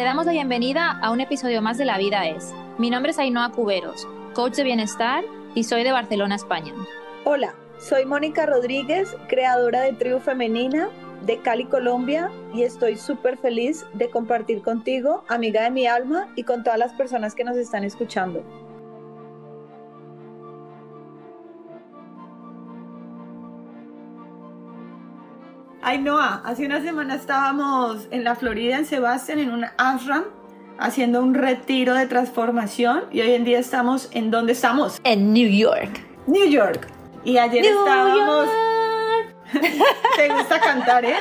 Te 0.00 0.06
damos 0.06 0.24
la 0.24 0.32
bienvenida 0.32 0.98
a 1.02 1.10
un 1.10 1.20
episodio 1.20 1.60
más 1.60 1.76
de 1.76 1.84
La 1.84 1.98
Vida 1.98 2.26
es. 2.26 2.54
Mi 2.78 2.88
nombre 2.88 3.10
es 3.10 3.18
Ainhoa 3.18 3.52
Cuberos, 3.52 4.08
coach 4.32 4.54
de 4.54 4.64
bienestar 4.64 5.22
y 5.54 5.64
soy 5.64 5.84
de 5.84 5.92
Barcelona, 5.92 6.36
España. 6.36 6.72
Hola, 7.26 7.54
soy 7.78 8.06
Mónica 8.06 8.46
Rodríguez, 8.46 9.14
creadora 9.28 9.82
de 9.82 9.92
Tribu 9.92 10.18
Femenina 10.18 10.88
de 11.26 11.42
Cali, 11.42 11.66
Colombia, 11.66 12.30
y 12.54 12.62
estoy 12.62 12.96
súper 12.96 13.36
feliz 13.36 13.84
de 13.92 14.08
compartir 14.08 14.62
contigo, 14.62 15.22
amiga 15.28 15.64
de 15.64 15.70
mi 15.70 15.86
alma, 15.86 16.28
y 16.34 16.44
con 16.44 16.64
todas 16.64 16.78
las 16.78 16.92
personas 16.94 17.34
que 17.34 17.44
nos 17.44 17.58
están 17.58 17.84
escuchando. 17.84 18.42
Ay, 25.82 25.98
Noah, 25.98 26.42
hace 26.44 26.66
una 26.66 26.82
semana 26.82 27.14
estábamos 27.14 28.06
en 28.10 28.22
la 28.22 28.34
Florida, 28.34 28.76
en 28.76 28.84
Sebastián, 28.84 29.38
en 29.38 29.50
un 29.50 29.64
ashram, 29.78 30.24
haciendo 30.78 31.22
un 31.22 31.32
retiro 31.32 31.94
de 31.94 32.06
transformación, 32.06 33.04
y 33.10 33.22
hoy 33.22 33.32
en 33.32 33.44
día 33.44 33.58
estamos 33.58 34.10
en 34.12 34.30
dónde 34.30 34.52
estamos? 34.52 35.00
En 35.04 35.32
New 35.32 35.48
York. 35.48 36.04
New 36.26 36.46
York. 36.46 36.86
Y 37.24 37.38
ayer 37.38 37.64
estábamos... 37.64 38.46
Te 40.16 40.28
gusta 40.28 40.60
cantar, 40.60 41.06
¿eh? 41.06 41.16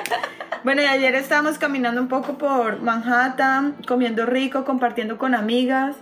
Bueno, 0.65 0.81
y 0.81 0.85
ayer 0.85 1.15
estábamos 1.15 1.57
caminando 1.57 2.01
un 2.01 2.09
poco 2.09 2.37
por 2.37 2.81
Manhattan, 2.81 3.77
comiendo 3.87 4.25
rico, 4.25 4.65
compartiendo 4.65 5.17
con 5.17 5.35
amigas, 5.35 5.95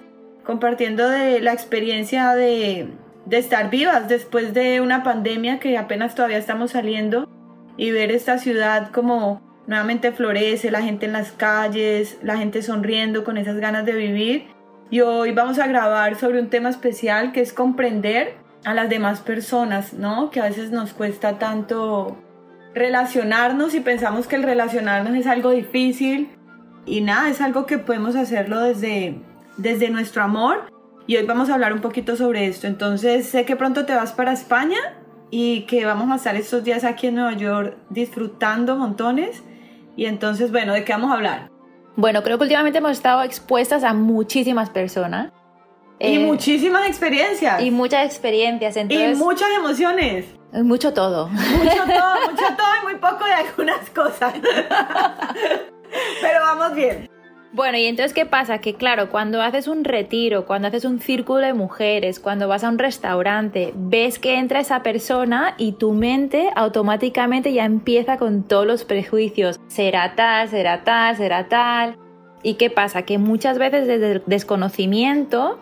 compartiendo 0.43 1.07
de 1.07 1.41
la 1.41 1.53
experiencia 1.53 2.33
de, 2.33 2.89
de 3.25 3.37
estar 3.37 3.69
vivas 3.69 4.07
después 4.07 4.55
de 4.55 4.81
una 4.81 5.03
pandemia 5.03 5.59
que 5.59 5.77
apenas 5.77 6.15
todavía 6.15 6.39
estamos 6.39 6.71
saliendo 6.71 7.29
y 7.77 7.91
ver 7.91 8.11
esta 8.11 8.39
ciudad 8.39 8.91
como 8.91 9.41
nuevamente 9.67 10.11
florece, 10.11 10.71
la 10.71 10.81
gente 10.81 11.05
en 11.05 11.13
las 11.13 11.31
calles, 11.31 12.17
la 12.23 12.37
gente 12.37 12.63
sonriendo 12.63 13.23
con 13.23 13.37
esas 13.37 13.57
ganas 13.57 13.85
de 13.85 13.93
vivir. 13.93 14.47
Y 14.89 15.01
hoy 15.01 15.31
vamos 15.33 15.59
a 15.59 15.67
grabar 15.67 16.15
sobre 16.15 16.39
un 16.41 16.49
tema 16.49 16.69
especial 16.69 17.31
que 17.33 17.41
es 17.41 17.53
comprender 17.53 18.35
a 18.63 18.73
las 18.73 18.89
demás 18.89 19.19
personas, 19.21 19.93
¿no? 19.93 20.31
Que 20.31 20.39
a 20.39 20.45
veces 20.45 20.71
nos 20.71 20.93
cuesta 20.93 21.37
tanto 21.37 22.17
relacionarnos 22.73 23.73
y 23.75 23.81
pensamos 23.81 24.27
que 24.27 24.37
el 24.37 24.43
relacionarnos 24.43 25.15
es 25.15 25.27
algo 25.27 25.51
difícil 25.51 26.29
y 26.85 27.01
nada, 27.01 27.29
es 27.29 27.41
algo 27.41 27.65
que 27.65 27.77
podemos 27.77 28.15
hacerlo 28.15 28.61
desde, 28.61 29.15
desde 29.57 29.89
nuestro 29.89 30.23
amor 30.23 30.71
y 31.05 31.17
hoy 31.17 31.25
vamos 31.25 31.49
a 31.49 31.55
hablar 31.55 31.73
un 31.73 31.81
poquito 31.81 32.15
sobre 32.15 32.47
esto. 32.47 32.67
Entonces 32.67 33.27
sé 33.27 33.45
que 33.45 33.55
pronto 33.55 33.85
te 33.85 33.95
vas 33.95 34.13
para 34.13 34.31
España 34.31 34.77
y 35.29 35.61
que 35.61 35.85
vamos 35.85 36.11
a 36.11 36.15
estar 36.15 36.35
estos 36.35 36.63
días 36.63 36.83
aquí 36.83 37.07
en 37.07 37.15
Nueva 37.15 37.33
York 37.33 37.77
disfrutando 37.89 38.75
montones 38.75 39.43
y 39.95 40.05
entonces 40.05 40.51
bueno, 40.51 40.73
¿de 40.73 40.83
qué 40.83 40.93
vamos 40.93 41.11
a 41.11 41.15
hablar? 41.15 41.49
Bueno, 41.95 42.21
creo 42.21 42.37
que 42.37 42.43
últimamente 42.43 42.77
hemos 42.77 42.91
estado 42.91 43.23
expuestas 43.23 43.83
a 43.83 43.93
muchísimas 43.93 44.69
personas. 44.69 45.31
Y 45.99 46.17
eh, 46.17 46.19
muchísimas 46.19 46.87
experiencias. 46.87 47.59
Y 47.63 47.71
muchas 47.71 48.05
experiencias. 48.05 48.77
Entonces, 48.77 49.17
y 49.17 49.23
muchas 49.23 49.49
emociones. 49.57 50.25
Mucho 50.53 50.93
todo. 50.93 51.27
Mucho 51.27 51.83
todo, 51.85 52.31
mucho 52.31 52.45
todo 52.57 52.67
y 52.81 52.85
muy 52.85 52.95
poco 52.95 53.25
de 53.25 53.33
algunas 53.33 53.89
cosas. 53.89 54.33
Pero 56.21 56.39
vamos 56.39 56.75
bien. 56.75 57.09
Bueno, 57.57 57.79
y 57.79 57.87
entonces, 57.87 58.13
¿qué 58.13 58.27
pasa? 58.27 58.59
Que 58.59 58.75
claro, 58.75 59.09
cuando 59.09 59.41
haces 59.41 59.67
un 59.67 59.83
retiro, 59.83 60.45
cuando 60.45 60.67
haces 60.67 60.85
un 60.85 60.99
círculo 60.99 61.39
de 61.39 61.55
mujeres, 61.55 62.19
cuando 62.19 62.47
vas 62.47 62.63
a 62.63 62.69
un 62.69 62.77
restaurante, 62.77 63.73
ves 63.75 64.19
que 64.19 64.37
entra 64.37 64.59
esa 64.59 64.83
persona 64.83 65.55
y 65.57 65.71
tu 65.71 65.93
mente 65.93 66.51
automáticamente 66.55 67.51
ya 67.53 67.65
empieza 67.65 68.17
con 68.17 68.43
todos 68.43 68.67
los 68.67 68.83
prejuicios. 68.83 69.59
Será 69.65 70.13
tal, 70.13 70.47
será 70.49 70.83
tal, 70.83 71.17
será 71.17 71.47
tal. 71.47 71.97
¿Y 72.43 72.53
qué 72.53 72.69
pasa? 72.69 73.01
Que 73.01 73.17
muchas 73.17 73.57
veces 73.57 73.87
desde 73.87 74.11
el 74.11 74.23
desconocimiento 74.27 75.57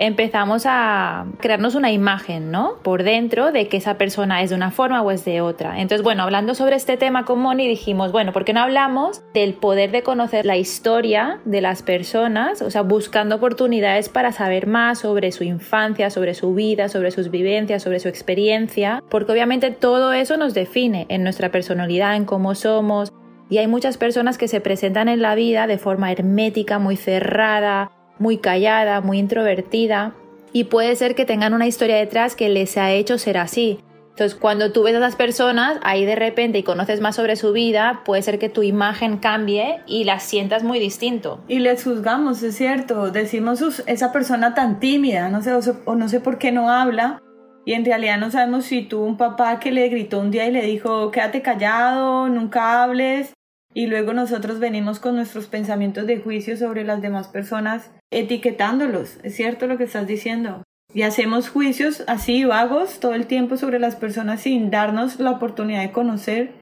empezamos 0.00 0.64
a 0.64 1.26
crearnos 1.40 1.74
una 1.74 1.92
imagen, 1.92 2.50
¿no? 2.50 2.78
Por 2.82 3.02
dentro 3.02 3.52
de 3.52 3.68
que 3.68 3.76
esa 3.76 3.98
persona 3.98 4.42
es 4.42 4.48
de 4.48 4.56
una 4.56 4.70
forma 4.70 5.02
o 5.02 5.10
es 5.10 5.26
de 5.26 5.42
otra. 5.42 5.78
Entonces, 5.78 6.02
bueno, 6.02 6.22
hablando 6.22 6.54
sobre 6.54 6.76
este 6.76 6.96
tema 6.96 7.26
con 7.26 7.38
Moni, 7.38 7.68
dijimos, 7.68 8.10
bueno, 8.10 8.32
¿por 8.32 8.46
qué 8.46 8.54
no 8.54 8.60
hablamos 8.60 9.22
del 9.34 9.52
poder 9.52 9.90
de 9.90 10.02
conocer 10.02 10.46
la 10.46 10.56
historia 10.56 11.40
de 11.44 11.60
las 11.60 11.82
personas? 11.82 12.62
O 12.62 12.70
sea, 12.70 12.80
buscando 12.80 13.36
oportunidades 13.36 14.08
para 14.08 14.32
saber 14.32 14.66
más 14.66 15.00
sobre 15.00 15.32
su 15.32 15.44
infancia, 15.44 16.08
sobre 16.08 16.32
su 16.32 16.54
vida, 16.54 16.88
sobre 16.88 17.10
sus 17.10 17.30
vivencias, 17.30 17.82
sobre 17.82 18.00
su 18.00 18.08
experiencia, 18.08 19.04
porque 19.10 19.32
obviamente 19.32 19.70
todo 19.70 20.14
eso 20.14 20.38
nos 20.38 20.54
define 20.54 21.04
en 21.10 21.24
nuestra 21.24 21.50
personalidad, 21.50 22.16
en 22.16 22.24
cómo 22.24 22.54
somos. 22.54 23.12
Y 23.50 23.58
hay 23.58 23.66
muchas 23.66 23.98
personas 23.98 24.38
que 24.38 24.48
se 24.48 24.62
presentan 24.62 25.08
en 25.08 25.20
la 25.20 25.34
vida 25.34 25.66
de 25.66 25.76
forma 25.76 26.10
hermética, 26.10 26.78
muy 26.78 26.96
cerrada, 26.96 27.90
muy 28.20 28.38
callada, 28.38 29.00
muy 29.00 29.18
introvertida 29.18 30.14
y 30.52 30.64
puede 30.64 30.94
ser 30.94 31.16
que 31.16 31.24
tengan 31.24 31.54
una 31.54 31.66
historia 31.66 31.96
detrás 31.96 32.36
que 32.36 32.48
les 32.48 32.76
ha 32.76 32.92
hecho 32.92 33.18
ser 33.18 33.38
así. 33.38 33.80
Entonces, 34.10 34.38
cuando 34.38 34.70
tú 34.70 34.82
ves 34.82 34.94
a 34.94 34.98
esas 34.98 35.16
personas 35.16 35.78
ahí 35.82 36.04
de 36.04 36.14
repente 36.14 36.58
y 36.58 36.62
conoces 36.62 37.00
más 37.00 37.16
sobre 37.16 37.36
su 37.36 37.52
vida, 37.52 38.02
puede 38.04 38.20
ser 38.20 38.38
que 38.38 38.50
tu 38.50 38.62
imagen 38.62 39.16
cambie 39.16 39.80
y 39.86 40.04
la 40.04 40.20
sientas 40.20 40.62
muy 40.62 40.78
distinto. 40.78 41.42
Y 41.48 41.60
les 41.60 41.82
juzgamos, 41.82 42.42
es 42.42 42.54
cierto. 42.54 43.10
Decimos, 43.10 43.82
esa 43.86 44.12
persona 44.12 44.54
tan 44.54 44.78
tímida, 44.78 45.30
no 45.30 45.40
sé, 45.40 45.52
o 45.86 45.94
no 45.94 46.08
sé 46.08 46.20
por 46.20 46.36
qué 46.36 46.52
no 46.52 46.70
habla. 46.70 47.22
Y 47.64 47.72
en 47.72 47.84
realidad 47.84 48.18
no 48.18 48.30
sabemos 48.30 48.66
si 48.66 48.82
tuvo 48.82 49.06
un 49.06 49.16
papá 49.16 49.58
que 49.58 49.70
le 49.70 49.88
gritó 49.88 50.20
un 50.20 50.30
día 50.30 50.46
y 50.46 50.52
le 50.52 50.66
dijo, 50.66 51.10
quédate 51.10 51.40
callado, 51.40 52.28
nunca 52.28 52.82
hables. 52.82 53.32
Y 53.72 53.86
luego 53.86 54.12
nosotros 54.12 54.58
venimos 54.58 54.98
con 54.98 55.14
nuestros 55.14 55.46
pensamientos 55.46 56.06
de 56.06 56.18
juicio 56.18 56.56
sobre 56.56 56.84
las 56.84 57.00
demás 57.00 57.28
personas 57.28 57.90
etiquetándolos, 58.10 59.18
es 59.22 59.36
cierto 59.36 59.66
lo 59.66 59.78
que 59.78 59.84
estás 59.84 60.06
diciendo. 60.06 60.62
Y 60.92 61.02
hacemos 61.02 61.48
juicios 61.48 62.02
así 62.08 62.44
vagos 62.44 62.98
todo 62.98 63.14
el 63.14 63.26
tiempo 63.26 63.56
sobre 63.56 63.78
las 63.78 63.94
personas 63.94 64.40
sin 64.40 64.70
darnos 64.70 65.20
la 65.20 65.30
oportunidad 65.30 65.82
de 65.82 65.92
conocer 65.92 66.54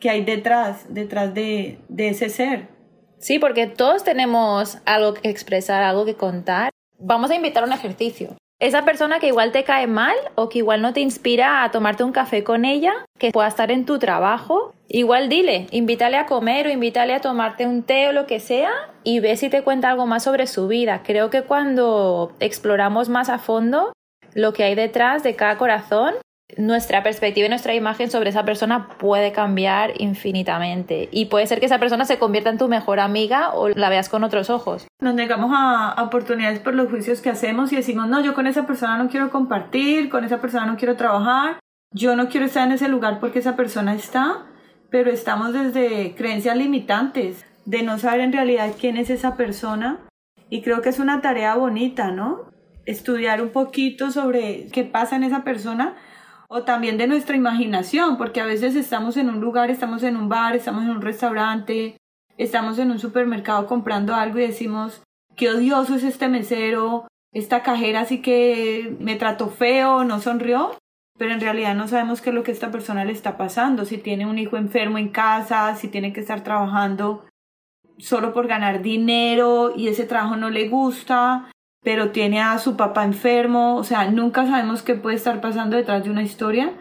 qué 0.00 0.10
hay 0.10 0.24
detrás, 0.24 0.92
detrás 0.92 1.32
de, 1.32 1.78
de 1.88 2.08
ese 2.08 2.28
ser. 2.28 2.68
Sí, 3.18 3.38
porque 3.38 3.66
todos 3.66 4.02
tenemos 4.02 4.78
algo 4.84 5.14
que 5.14 5.28
expresar, 5.28 5.82
algo 5.82 6.04
que 6.04 6.14
contar. 6.14 6.70
Vamos 6.98 7.30
a 7.30 7.36
invitar 7.36 7.62
un 7.62 7.72
ejercicio. 7.72 8.36
Esa 8.60 8.84
persona 8.84 9.20
que 9.20 9.28
igual 9.28 9.52
te 9.52 9.62
cae 9.62 9.86
mal 9.86 10.16
o 10.34 10.48
que 10.48 10.58
igual 10.58 10.82
no 10.82 10.92
te 10.92 10.98
inspira 11.00 11.62
a 11.62 11.70
tomarte 11.70 12.02
un 12.02 12.10
café 12.10 12.42
con 12.42 12.64
ella, 12.64 12.92
que 13.16 13.30
pueda 13.30 13.46
estar 13.46 13.70
en 13.70 13.86
tu 13.86 14.00
trabajo, 14.00 14.74
igual 14.88 15.28
dile, 15.28 15.68
invítale 15.70 16.16
a 16.16 16.26
comer 16.26 16.66
o 16.66 16.70
invítale 16.70 17.14
a 17.14 17.20
tomarte 17.20 17.66
un 17.68 17.84
té 17.84 18.08
o 18.08 18.12
lo 18.12 18.26
que 18.26 18.40
sea 18.40 18.72
y 19.04 19.20
ve 19.20 19.36
si 19.36 19.48
te 19.48 19.62
cuenta 19.62 19.90
algo 19.90 20.06
más 20.06 20.24
sobre 20.24 20.48
su 20.48 20.66
vida. 20.66 21.02
Creo 21.04 21.30
que 21.30 21.42
cuando 21.42 22.32
exploramos 22.40 23.08
más 23.08 23.28
a 23.28 23.38
fondo 23.38 23.92
lo 24.34 24.52
que 24.52 24.64
hay 24.64 24.74
detrás 24.74 25.22
de 25.22 25.36
cada 25.36 25.56
corazón, 25.56 26.14
nuestra 26.56 27.02
perspectiva 27.02 27.46
y 27.46 27.50
nuestra 27.50 27.74
imagen 27.74 28.10
sobre 28.10 28.30
esa 28.30 28.44
persona 28.44 28.88
puede 28.98 29.32
cambiar 29.32 29.92
infinitamente. 30.00 31.08
Y 31.12 31.26
puede 31.26 31.46
ser 31.46 31.60
que 31.60 31.66
esa 31.66 31.78
persona 31.78 32.04
se 32.04 32.18
convierta 32.18 32.50
en 32.50 32.58
tu 32.58 32.68
mejor 32.68 33.00
amiga 33.00 33.50
o 33.52 33.68
la 33.68 33.90
veas 33.90 34.08
con 34.08 34.24
otros 34.24 34.48
ojos. 34.48 34.86
Nos 35.00 35.14
negamos 35.14 35.50
a, 35.54 36.02
oportunidades 36.02 36.58
por 36.60 36.74
los 36.74 36.88
juicios 36.88 37.20
que 37.20 37.30
hacemos 37.30 37.72
y 37.72 37.76
decimos, 37.76 38.08
no, 38.08 38.22
yo 38.22 38.34
con 38.34 38.46
esa 38.46 38.66
persona 38.66 38.96
no 38.96 39.08
quiero 39.10 39.30
compartir, 39.30 40.08
con 40.08 40.24
esa 40.24 40.40
persona 40.40 40.66
no 40.66 40.76
quiero 40.76 40.96
trabajar, 40.96 41.58
yo 41.92 42.16
no 42.16 42.28
quiero 42.28 42.46
estar 42.46 42.66
en 42.66 42.72
ese 42.72 42.88
lugar 42.88 43.20
porque 43.20 43.40
esa 43.40 43.56
persona 43.56 43.94
está, 43.94 44.46
pero 44.90 45.10
estamos 45.10 45.52
desde 45.52 46.14
creencias 46.14 46.56
limitantes 46.56 47.44
de 47.66 47.82
no 47.82 47.98
saber 47.98 48.20
en 48.20 48.32
realidad 48.32 48.72
quién 48.80 48.96
es 48.96 49.10
esa 49.10 49.36
persona. 49.36 49.98
Y 50.48 50.62
creo 50.62 50.80
que 50.80 50.88
es 50.88 50.98
una 50.98 51.20
tarea 51.20 51.54
bonita, 51.56 52.10
¿no? 52.10 52.50
Estudiar 52.86 53.42
un 53.42 53.50
poquito 53.50 54.10
sobre 54.10 54.66
qué 54.72 54.84
pasa 54.84 55.16
en 55.16 55.24
esa 55.24 55.44
persona 55.44 55.94
o 56.48 56.64
también 56.64 56.96
de 56.96 57.06
nuestra 57.06 57.36
imaginación, 57.36 58.16
porque 58.16 58.40
a 58.40 58.46
veces 58.46 58.74
estamos 58.74 59.16
en 59.16 59.28
un 59.28 59.40
lugar, 59.40 59.70
estamos 59.70 60.02
en 60.02 60.16
un 60.16 60.28
bar, 60.28 60.56
estamos 60.56 60.82
en 60.82 60.90
un 60.90 61.02
restaurante, 61.02 61.96
estamos 62.38 62.78
en 62.78 62.90
un 62.90 62.98
supermercado 62.98 63.66
comprando 63.66 64.14
algo 64.14 64.38
y 64.38 64.46
decimos, 64.46 65.02
qué 65.36 65.50
odioso 65.50 65.94
es 65.94 66.04
este 66.04 66.28
mesero, 66.28 67.06
esta 67.32 67.62
cajera 67.62 68.06
sí 68.06 68.22
que 68.22 68.96
me 68.98 69.16
trató 69.16 69.50
feo, 69.50 70.04
no 70.04 70.20
sonrió, 70.20 70.76
pero 71.18 71.34
en 71.34 71.40
realidad 71.40 71.74
no 71.74 71.86
sabemos 71.86 72.22
qué 72.22 72.30
es 72.30 72.34
lo 72.34 72.42
que 72.42 72.52
esta 72.52 72.70
persona 72.70 73.04
le 73.04 73.12
está 73.12 73.36
pasando, 73.36 73.84
si 73.84 73.98
tiene 73.98 74.24
un 74.24 74.38
hijo 74.38 74.56
enfermo 74.56 74.96
en 74.96 75.08
casa, 75.08 75.74
si 75.76 75.88
tiene 75.88 76.14
que 76.14 76.20
estar 76.20 76.42
trabajando 76.42 77.26
solo 77.98 78.32
por 78.32 78.46
ganar 78.46 78.80
dinero 78.80 79.74
y 79.76 79.88
ese 79.88 80.04
trabajo 80.04 80.36
no 80.36 80.48
le 80.48 80.68
gusta, 80.68 81.50
pero 81.82 82.10
tiene 82.10 82.40
a 82.40 82.58
su 82.58 82.76
papá 82.76 83.04
enfermo, 83.04 83.76
o 83.76 83.84
sea, 83.84 84.10
nunca 84.10 84.46
sabemos 84.46 84.82
qué 84.82 84.94
puede 84.94 85.16
estar 85.16 85.40
pasando 85.40 85.76
detrás 85.76 86.04
de 86.04 86.10
una 86.10 86.22
historia 86.22 86.72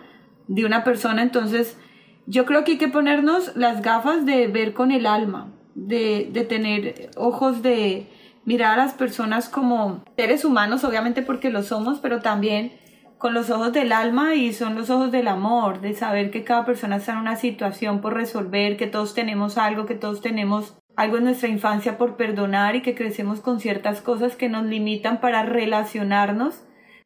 de 0.47 0.65
una 0.65 0.83
persona, 0.83 1.21
entonces 1.21 1.77
yo 2.25 2.45
creo 2.45 2.63
que 2.63 2.73
hay 2.73 2.77
que 2.77 2.87
ponernos 2.87 3.55
las 3.55 3.81
gafas 3.81 4.25
de 4.25 4.47
ver 4.47 4.73
con 4.73 4.91
el 4.91 5.05
alma, 5.05 5.53
de, 5.75 6.29
de 6.31 6.43
tener 6.43 7.09
ojos 7.15 7.61
de 7.61 8.07
mirar 8.45 8.79
a 8.79 8.83
las 8.83 8.93
personas 8.93 9.49
como 9.49 10.03
seres 10.15 10.45
humanos, 10.45 10.83
obviamente 10.83 11.21
porque 11.21 11.49
lo 11.49 11.63
somos, 11.63 11.99
pero 11.99 12.19
también 12.19 12.71
con 13.17 13.33
los 13.33 13.49
ojos 13.49 13.73
del 13.73 13.91
alma 13.91 14.35
y 14.35 14.53
son 14.53 14.75
los 14.75 14.89
ojos 14.89 15.11
del 15.11 15.27
amor, 15.27 15.81
de 15.81 15.93
saber 15.93 16.31
que 16.31 16.43
cada 16.43 16.65
persona 16.65 16.97
está 16.97 17.13
en 17.13 17.19
una 17.19 17.35
situación 17.35 17.99
por 17.99 18.13
resolver, 18.13 18.77
que 18.77 18.87
todos 18.87 19.13
tenemos 19.13 19.57
algo, 19.57 19.85
que 19.85 19.95
todos 19.95 20.21
tenemos 20.21 20.77
algo 20.97 21.17
en 21.17 21.25
nuestra 21.25 21.47
infancia 21.47 21.97
por 21.97 22.17
perdonar 22.17 22.75
y 22.75 22.81
que 22.81 22.95
crecemos 22.95 23.39
con 23.39 23.59
ciertas 23.59 24.01
cosas 24.01 24.35
que 24.35 24.49
nos 24.49 24.65
limitan 24.65 25.21
para 25.21 25.43
relacionarnos, 25.43 26.63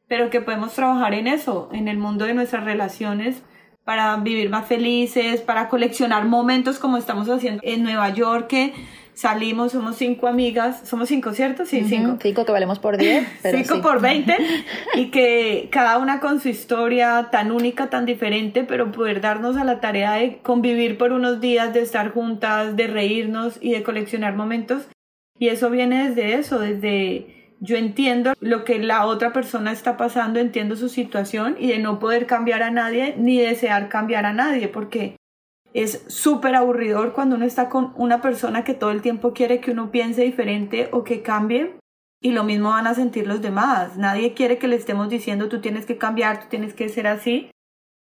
pero 0.08 0.30
que 0.30 0.40
podemos 0.40 0.74
trabajar 0.74 1.14
en 1.14 1.28
eso, 1.28 1.70
en 1.74 1.90
el 1.90 1.98
mundo 1.98 2.26
de 2.26 2.34
nuestras 2.34 2.64
relaciones, 2.64 3.44
para 3.84 4.16
vivir 4.16 4.50
más 4.50 4.66
felices, 4.66 5.42
para 5.42 5.68
coleccionar 5.68 6.24
momentos 6.26 6.80
como 6.80 6.96
estamos 6.96 7.28
haciendo 7.30 7.62
en 7.66 7.84
Nueva 7.84 8.10
York, 8.10 8.48
que 8.48 8.74
salimos, 9.22 9.72
somos 9.72 9.98
cinco 9.98 10.28
amigas, 10.28 10.82
somos 10.84 11.08
cinco, 11.08 11.32
¿cierto? 11.34 11.64
Sí, 11.68 11.86
cinco. 11.88 12.18
Cinco 12.20 12.44
que 12.44 12.52
valemos 12.52 12.80
por 12.80 12.98
diez. 12.98 13.28
cinco 13.52 13.80
por 13.80 14.02
veinte 14.02 14.36
y 14.96 15.12
que 15.12 15.70
cada 15.72 16.00
una 16.00 16.20
con 16.20 16.40
su 16.40 16.50
historia 16.50 17.30
tan 17.32 17.52
única, 17.52 17.92
tan 17.92 18.08
diferente, 18.08 18.64
pero 18.64 18.92
poder 18.92 19.22
darnos 19.22 19.58
a 19.58 19.64
la 19.64 19.80
tarea 19.80 20.14
de 20.14 20.40
convivir 20.40 20.98
por 20.98 21.12
unos 21.12 21.40
días, 21.40 21.72
de 21.72 21.82
estar 21.82 22.12
juntas, 22.12 22.76
de 22.76 22.88
reírnos 22.88 23.60
y 23.62 23.74
de 23.74 23.84
coleccionar 23.84 24.36
momentos. 24.36 24.88
Y 25.38 25.50
eso 25.50 25.70
viene 25.70 26.10
desde 26.10 26.34
eso, 26.34 26.58
desde 26.58 27.56
yo 27.60 27.78
entiendo 27.78 28.34
lo 28.40 28.64
que 28.64 28.80
la 28.80 29.06
otra 29.06 29.34
persona 29.34 29.72
está 29.72 29.98
pasando, 29.98 30.40
entiendo 30.40 30.76
su 30.76 30.90
situación 30.90 31.58
y 31.60 31.68
de 31.68 31.78
no 31.78 32.00
poder 32.00 32.26
cambiar 32.26 32.64
a 32.64 32.72
nadie 32.72 33.14
ni 33.20 33.38
desear 33.38 33.88
cambiar 33.88 34.26
a 34.26 34.34
nadie, 34.34 34.68
porque 34.68 35.16
es 35.74 36.04
súper 36.08 36.56
aburridor 36.56 37.14
cuando 37.14 37.36
uno 37.36 37.46
está 37.46 37.70
con 37.70 37.94
una 37.96 38.22
persona 38.22 38.64
que 38.64 38.74
todo 38.74 38.92
el 38.92 39.02
tiempo 39.02 39.34
quiere 39.34 39.60
que 39.60 39.72
uno 39.72 39.92
piense 39.92 40.24
diferente 40.24 40.90
o 40.92 41.04
que 41.04 41.22
cambie. 41.22 41.76
Y 42.24 42.32
lo 42.32 42.44
mismo 42.44 42.70
van 42.70 42.88
a 42.88 42.94
sentir 42.94 43.26
los 43.26 43.42
demás. 43.42 43.98
Nadie 43.98 44.34
quiere 44.34 44.58
que 44.58 44.68
le 44.68 44.76
estemos 44.76 45.10
diciendo 45.10 45.50
tú 45.50 45.60
tienes 45.60 45.86
que 45.86 45.98
cambiar, 45.98 46.42
tú 46.42 46.46
tienes 46.50 46.74
que 46.74 46.88
ser 46.90 47.08
así, 47.08 47.50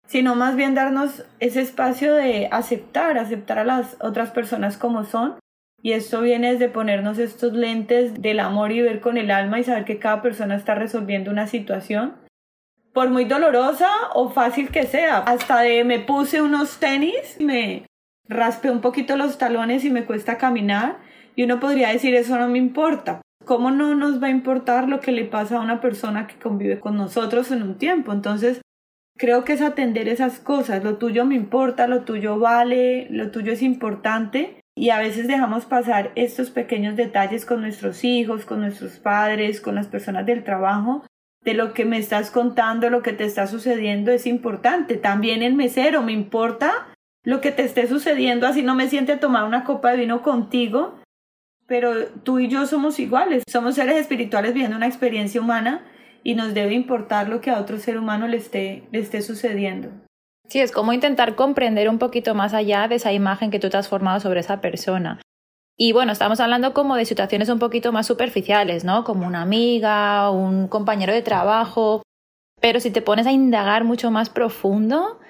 sino 0.07 0.35
más 0.35 0.57
bien 0.57 0.75
darnos 0.75 1.25
ese 1.39 1.61
espacio 1.61 2.15
de 2.15 2.49
aceptar, 2.51 3.19
aceptar 3.19 3.59
a 3.59 3.65
las 3.65 3.97
otras 4.01 4.31
personas 4.31 4.79
como 4.79 5.05
son 5.05 5.37
y 5.83 5.93
esto 5.93 6.21
viene 6.21 6.53
desde 6.53 6.69
ponernos 6.69 7.19
estos 7.19 7.53
lentes 7.53 8.21
del 8.21 8.41
amor 8.41 8.73
y 8.73 8.83
ver 8.83 9.01
con 9.01 9.19
el 9.19 9.31
alma 9.31 9.61
y 9.61 9.65
saber 9.65 9.85
que 9.85 9.99
cada 9.99 10.23
persona 10.23 10.57
está 10.57 10.75
resolviendo 10.75 11.31
una 11.31 11.47
situación. 11.47 12.15
Por 12.96 13.10
muy 13.10 13.26
dolorosa 13.26 13.90
o 14.14 14.31
fácil 14.31 14.70
que 14.70 14.84
sea. 14.84 15.19
Hasta 15.19 15.60
de 15.60 15.84
me 15.84 15.98
puse 15.98 16.40
unos 16.40 16.78
tenis, 16.78 17.37
me 17.38 17.84
raspé 18.26 18.70
un 18.70 18.81
poquito 18.81 19.19
los 19.19 19.37
talones 19.37 19.84
y 19.84 19.90
me 19.90 20.06
cuesta 20.06 20.38
caminar. 20.38 20.96
Y 21.34 21.43
uno 21.43 21.60
podría 21.60 21.90
decir 21.90 22.14
eso 22.14 22.38
no 22.38 22.48
me 22.48 22.56
importa. 22.56 23.20
¿Cómo 23.44 23.70
no 23.70 23.94
nos 23.94 24.22
va 24.22 24.28
a 24.28 24.31
importar 24.31 24.88
lo 24.88 25.00
que 25.00 25.12
le 25.12 25.26
pasa 25.26 25.58
a 25.58 25.60
una 25.60 25.82
persona 25.82 26.26
que 26.26 26.38
convive 26.38 26.81
con 26.81 26.96
nosotros 26.96 27.50
en 27.50 27.64
un 27.64 27.76
tiempo? 27.76 28.14
Entonces, 28.14 28.62
creo 29.19 29.44
que 29.44 29.52
es 29.52 29.60
atender 29.60 30.08
esas 30.08 30.38
cosas. 30.38 30.82
Lo 30.82 30.96
tuyo 30.96 31.26
me 31.26 31.34
importa, 31.34 31.88
lo 31.88 32.04
tuyo 32.04 32.38
vale, 32.38 33.08
lo 33.10 33.31
tuyo 33.31 33.52
es 33.52 33.60
importante 33.60 34.62
y 34.75 34.88
a 34.88 35.00
veces 35.00 35.28
dejamos 35.28 35.66
pasar 35.66 36.12
estos 36.14 36.48
pequeños 36.48 36.96
detalles 36.96 37.44
con 37.44 37.60
nuestros 37.60 38.04
hijos, 38.04 38.46
con 38.46 38.62
nuestros 38.62 38.93
padres, 39.00 39.60
con 39.60 39.75
las 39.75 39.87
personas 39.87 40.25
del 40.25 40.44
trabajo. 40.44 41.04
De 41.46 41.54
lo 41.54 41.72
que 41.72 41.84
me 41.84 41.96
estás 41.96 42.31
contando, 42.31 42.90
lo 42.90 43.02
que 43.02 43.14
te 43.14 43.25
está 43.25 43.46
sucediendo 43.46 44.10
es 44.10 44.26
importante. 44.26 44.96
También 44.96 45.43
el 45.43 45.54
mesero, 45.54 46.02
me 46.02 46.12
importa 46.12 46.88
lo 47.22 47.40
que 47.40 47.52
te 47.52 47.62
esté 47.62 47.87
sucediendo, 47.87 48.46
así 48.46 48.62
no 48.62 48.75
me 48.75 48.88
siente 48.88 49.16
tomar 49.16 49.44
una 49.44 49.64
copa 49.64 49.93
de 49.93 49.98
vino 49.98 50.22
contigo, 50.22 50.98
pero 51.66 52.06
tú 52.25 52.40
y 52.40 52.48
yo 52.48 52.66
somos 52.66 52.98
iguales, 52.98 53.44
somos 53.48 53.76
seres 53.76 53.96
espirituales 53.96 54.54
viviendo 54.54 54.76
una 54.76 54.87
experiencia 54.87 55.40
humana 55.40 55.84
y 56.22 56.34
nos 56.34 56.52
debe 56.52 56.75
importar 56.75 57.28
lo 57.28 57.40
que 57.40 57.50
a 57.50 57.60
otro 57.60 57.78
ser 57.78 57.96
humano 57.96 58.26
le 58.26 58.37
esté, 58.37 58.82
le 58.90 58.98
esté 58.98 59.22
sucediendo. 59.22 59.90
Sí, 60.48 60.60
es 60.60 60.72
como 60.72 60.93
intentar 60.93 61.37
comprender 61.37 61.88
un 61.88 61.98
poquito 61.98 62.34
más 62.34 62.54
allá 62.54 62.88
de 62.88 62.96
esa 62.96 63.12
imagen 63.12 63.50
que 63.50 63.58
tú 63.58 63.70
te 63.70 63.76
has 63.76 63.88
formado 63.88 64.19
sobre 64.19 64.40
esa 64.40 64.60
persona. 64.60 65.20
Y 65.78 65.93
bueno, 65.93 66.12
estamos 66.12 66.40
hablando 66.40 66.73
como 66.73 66.96
de 66.96 67.05
situaciones 67.05 67.50
un 67.50 67.58
poquito 67.58 67.93
más 67.93 68.06
superficiales, 68.06 68.84
¿no? 68.84 69.05
Como 69.05 69.26
una 69.26 69.43
amiga, 69.43 70.31
un 70.31 70.69
compañero 70.69 71.12
de 71.12 71.20
trabajo. 71.20 72.02
Pero 72.61 72.81
si 72.81 72.90
te 72.90 73.02
pones 73.02 73.26
a 73.26 73.32
indagar 73.32 73.84
mucho 73.84 74.11
más 74.11 74.31
profundo, 74.31 75.20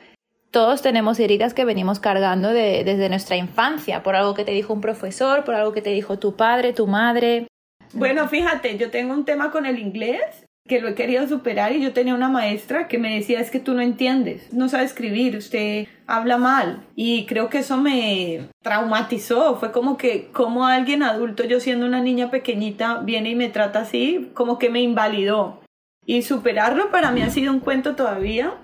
todos 0.53 0.83
tenemos 0.83 1.19
heridas 1.19 1.53
que 1.53 1.65
venimos 1.65 1.99
cargando 1.99 2.51
desde 2.51 3.09
nuestra 3.09 3.37
infancia, 3.37 4.05
por 4.05 4.15
algo 4.15 4.35
que 4.35 4.45
te 4.45 4.53
dijo 4.53 4.73
un 4.73 4.81
profesor, 4.81 5.43
por 5.43 5.57
algo 5.57 5.73
que 5.73 5.83
te 5.83 5.91
dijo 5.91 6.21
tu 6.21 6.37
padre, 6.37 6.73
tu 6.73 6.87
madre. 6.87 7.49
Bueno, 7.93 8.29
fíjate, 8.29 8.79
yo 8.79 8.91
tengo 8.91 9.13
un 9.15 9.25
tema 9.25 9.51
con 9.51 9.67
el 9.67 9.81
inglés 9.81 10.46
que 10.67 10.81
lo 10.81 10.89
he 10.89 10.95
querido 10.95 11.27
superar 11.29 11.73
y 11.73 11.83
yo 11.83 11.93
tenía 11.93 12.15
una 12.15 12.29
maestra 12.29 12.89
que 12.89 12.99
me 12.99 13.15
decía 13.15 13.41
es 13.41 13.51
que 13.51 13.61
tú 13.61 13.75
no 13.75 13.81
entiendes, 13.81 14.53
no 14.53 14.69
sabe 14.69 14.85
escribir, 14.85 15.37
usted 15.37 15.87
habla 16.07 16.39
mal 16.39 16.85
y 16.95 17.27
creo 17.27 17.49
que 17.49 17.59
eso 17.59 17.77
me 17.77 18.49
traumatizó, 18.63 19.57
fue 19.57 19.73
como 19.73 19.97
que 19.97 20.29
como 20.33 20.67
alguien 20.67 21.03
adulto, 21.03 21.45
yo 21.45 21.61
siendo 21.61 21.87
una 21.87 22.01
niña 22.01 22.31
pequeñita, 22.31 22.99
viene 22.99 23.31
y 23.31 23.35
me 23.35 23.49
trata 23.49 23.81
así, 23.81 24.31
como 24.35 24.59
que 24.59 24.71
me 24.71 24.81
invalidó. 24.81 25.61
Y 26.07 26.23
superarlo 26.23 26.91
para 26.93 27.11
mí 27.11 27.23
ha 27.23 27.31
sido 27.31 27.53
un 27.53 27.59
cuento 27.59 27.97
todavía, 27.97 28.55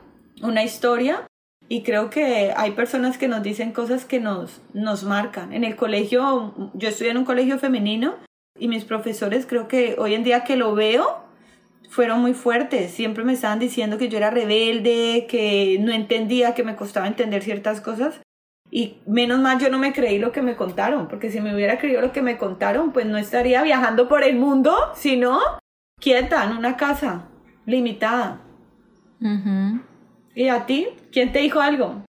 una 0.42 0.62
historia. 0.62 1.26
Y 1.68 1.82
creo 1.82 2.10
que 2.10 2.52
hay 2.56 2.72
personas 2.72 3.18
que 3.18 3.28
nos 3.28 3.42
dicen 3.42 3.72
cosas 3.72 4.04
que 4.04 4.20
nos, 4.20 4.60
nos 4.74 5.04
marcan. 5.04 5.52
En 5.52 5.64
el 5.64 5.74
colegio, 5.74 6.54
yo 6.74 6.88
estudié 6.88 7.10
en 7.10 7.16
un 7.18 7.24
colegio 7.24 7.58
femenino 7.58 8.16
y 8.58 8.68
mis 8.68 8.84
profesores 8.84 9.46
creo 9.46 9.68
que 9.68 9.96
hoy 9.98 10.14
en 10.14 10.22
día 10.22 10.44
que 10.44 10.56
lo 10.56 10.74
veo, 10.74 11.21
fueron 11.92 12.22
muy 12.22 12.32
fuertes. 12.32 12.90
Siempre 12.90 13.22
me 13.22 13.34
estaban 13.34 13.58
diciendo 13.58 13.98
que 13.98 14.08
yo 14.08 14.16
era 14.16 14.30
rebelde, 14.30 15.26
que 15.28 15.76
no 15.80 15.92
entendía, 15.92 16.54
que 16.54 16.64
me 16.64 16.74
costaba 16.74 17.06
entender 17.06 17.42
ciertas 17.42 17.82
cosas. 17.82 18.20
Y 18.70 18.96
menos 19.06 19.40
mal 19.40 19.58
yo 19.58 19.68
no 19.68 19.78
me 19.78 19.92
creí 19.92 20.18
lo 20.18 20.32
que 20.32 20.40
me 20.40 20.56
contaron, 20.56 21.06
porque 21.06 21.30
si 21.30 21.42
me 21.42 21.54
hubiera 21.54 21.78
creído 21.78 22.00
lo 22.00 22.12
que 22.12 22.22
me 22.22 22.38
contaron, 22.38 22.92
pues 22.92 23.04
no 23.04 23.18
estaría 23.18 23.62
viajando 23.62 24.08
por 24.08 24.24
el 24.24 24.36
mundo, 24.36 24.74
sino 24.94 25.38
quieta 26.00 26.42
en 26.44 26.56
una 26.56 26.78
casa, 26.78 27.28
limitada. 27.66 28.40
¿Y 30.34 30.48
a 30.48 30.64
ti? 30.64 30.88
¿Quién 31.12 31.30
te 31.32 31.40
dijo 31.40 31.60
algo? 31.60 32.02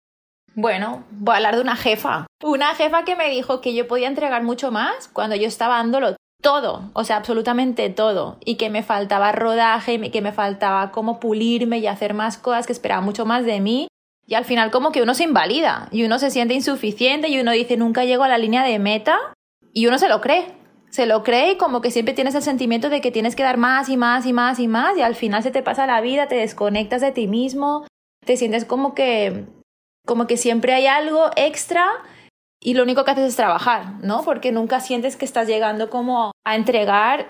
Bueno, 0.55 1.05
voy 1.11 1.33
a 1.33 1.37
hablar 1.39 1.57
de 1.57 1.63
una 1.63 1.77
jefa. 1.77 2.27
Una 2.43 2.75
jefa 2.75 3.05
que 3.05 3.17
me 3.17 3.31
dijo 3.31 3.63
que 3.63 3.75
yo 3.75 3.89
podía 3.89 4.09
entregar 4.09 4.43
mucho 4.43 4.71
más 4.71 5.09
cuando 5.09 5.37
yo 5.37 5.49
estaba 5.49 5.77
dándolo 5.77 6.17
todo, 6.41 6.91
o 6.95 7.05
sea, 7.05 7.17
absolutamente 7.17 7.91
todo, 7.91 8.39
y 8.45 8.57
que 8.57 8.71
me 8.71 8.83
faltaba 8.83 9.33
rodaje, 9.33 10.11
que 10.11 10.23
me 10.23 10.33
faltaba 10.33 10.91
como 10.91 11.21
pulirme 11.21 11.79
y 11.79 11.87
hacer 11.87 12.15
más 12.15 12.39
cosas, 12.39 12.67
que 12.67 12.73
esperaba 12.73 13.01
mucho 13.01 13.27
más 13.27 13.45
de 13.45 13.61
mí, 13.61 13.89
y 14.27 14.35
al 14.35 14.45
final 14.45 14.71
como 14.71 14.93
que 14.93 15.03
uno 15.03 15.15
se 15.15 15.25
invalida 15.25 15.89
y 15.91 16.05
uno 16.05 16.19
se 16.21 16.31
siente 16.31 16.55
insuficiente 16.55 17.29
y 17.29 17.41
uno 17.41 17.51
dice 17.51 17.77
nunca 17.77 18.05
llego 18.05 18.23
a 18.23 18.29
la 18.29 18.39
línea 18.39 18.63
de 18.63 18.79
meta 18.79 19.19
y 19.73 19.89
uno 19.89 19.99
se 19.99 20.09
lo 20.09 20.21
cree, 20.21 20.47
se 20.89 21.05
lo 21.05 21.25
cree 21.25 21.53
y 21.53 21.57
como 21.57 21.81
que 21.81 21.91
siempre 21.91 22.15
tienes 22.15 22.37
el 22.37 22.43
sentimiento 22.43 22.91
de 22.91 23.01
que 23.01 23.11
tienes 23.11 23.35
que 23.35 23.43
dar 23.43 23.57
más 23.57 23.89
y 23.89 23.97
más 23.97 24.27
y 24.27 24.33
más 24.33 24.61
y 24.61 24.69
más 24.69 24.97
y 24.97 25.03
al 25.03 25.17
final 25.17 25.43
se 25.43 25.51
te 25.51 25.63
pasa 25.63 25.87
la 25.87 26.01
vida, 26.01 26.29
te 26.29 26.37
desconectas 26.37 27.01
de 27.01 27.11
ti 27.11 27.27
mismo, 27.27 27.87
te 28.25 28.37
sientes 28.37 28.65
como 28.65 28.95
que 28.95 29.47
como 30.07 30.29
que 30.29 30.37
siempre 30.37 30.75
hay 30.75 30.87
algo 30.87 31.31
extra 31.35 31.89
y 32.63 32.75
lo 32.75 32.83
único 32.83 33.05
que 33.05 33.13
haces 33.13 33.29
es 33.31 33.37
trabajar, 33.37 33.95
¿no? 34.03 34.23
Porque 34.23 34.53
nunca 34.53 34.81
sientes 34.81 35.17
que 35.17 35.25
estás 35.25 35.49
llegando 35.49 35.89
como 35.89 36.33
a 36.45 36.57
entregar 36.57 37.29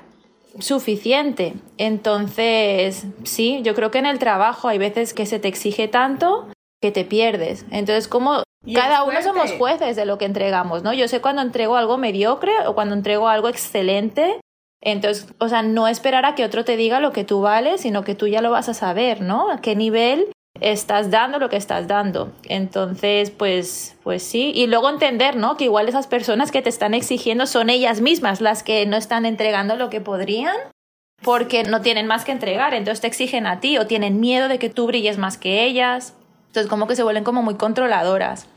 suficiente. 0.59 1.55
Entonces, 1.79 3.07
sí, 3.23 3.61
yo 3.63 3.75
creo 3.75 3.91
que 3.91 3.99
en 3.99 4.07
el 4.07 4.19
trabajo 4.19 4.69
hay 4.69 4.79
veces 4.79 5.15
que 5.15 5.27
se 5.27 5.39
te 5.39 5.49
exige 5.49 5.87
tanto 5.87 6.49
que 6.83 6.91
te 6.91 7.05
pierdes. 7.05 7.65
Entonces, 7.71 8.09
como 8.09 8.43
cada 8.75 9.05
uno 9.05 9.23
somos 9.23 9.53
jueces 9.53 9.97
de 9.97 10.05
lo 10.05 10.19
que 10.19 10.25
entregamos, 10.25 10.83
¿no? 10.83 10.93
Yo 10.93 11.07
sé 11.09 11.21
cuando 11.21 11.43
entrego 11.43 11.77
algo 11.77 11.97
mediocre 11.97 12.53
o 12.67 12.75
cuando 12.75 12.95
entrego 12.95 13.29
algo 13.29 13.49
excelente. 13.49 14.41
Entonces, 14.83 15.33
o 15.39 15.49
sea, 15.49 15.63
no 15.63 15.89
esperar 15.89 16.25
a 16.25 16.35
que 16.35 16.45
otro 16.45 16.65
te 16.65 16.77
diga 16.77 17.01
lo 17.01 17.13
que 17.13 17.25
tú 17.25 17.41
vales, 17.41 17.83
sino 17.83 18.03
que 18.03 18.15
tú 18.15 18.27
ya 18.27 18.41
lo 18.41 18.51
vas 18.51 18.69
a 18.69 18.75
saber, 18.75 19.21
¿no? 19.21 19.51
A 19.51 19.61
qué 19.61 19.77
nivel 19.77 20.33
estás 20.61 21.11
dando 21.11 21.39
lo 21.39 21.49
que 21.49 21.57
estás 21.57 21.87
dando. 21.89 22.33
Entonces, 22.45 23.31
pues, 23.31 23.97
pues 24.03 24.23
sí. 24.23 24.53
Y 24.55 24.67
luego 24.67 24.89
entender, 24.89 25.37
¿no? 25.37 25.57
Que 25.57 25.65
igual 25.65 25.89
esas 25.89 26.07
personas 26.07 26.51
que 26.51 26.63
te 26.63 26.69
están 26.69 26.95
exigiendo 26.95 27.47
son 27.47 27.71
ellas 27.71 28.01
mismas 28.01 28.41
las 28.41 28.63
que 28.63 28.87
no 28.87 28.97
están 28.97 29.27
entregando 29.27 29.77
lo 29.77 29.91
que 29.91 30.01
podrían 30.01 30.57
porque 31.23 31.65
no 31.65 31.81
tienen 31.81 32.07
más 32.07 32.25
que 32.25 32.33
entregar. 32.33 32.75
Entonces 32.75 33.01
te 33.01 33.07
exigen 33.07 33.47
a 33.47 33.61
ti 33.61 33.79
o 33.79 33.87
tienen 33.87 34.21
miedo 34.21 34.49
de 34.49 34.59
que 34.59 34.71
tú 34.71 34.87
brilles 34.87 35.19
más 35.19 35.37
que 35.37 35.65
ellas. 35.65 36.15
Entonces 36.47 36.69
como 36.69 36.87
que 36.87 36.97
se 36.97 37.03
vuelven 37.03 37.25
como 37.25 37.43
muy 37.43 37.55
controladoras. 37.55 38.49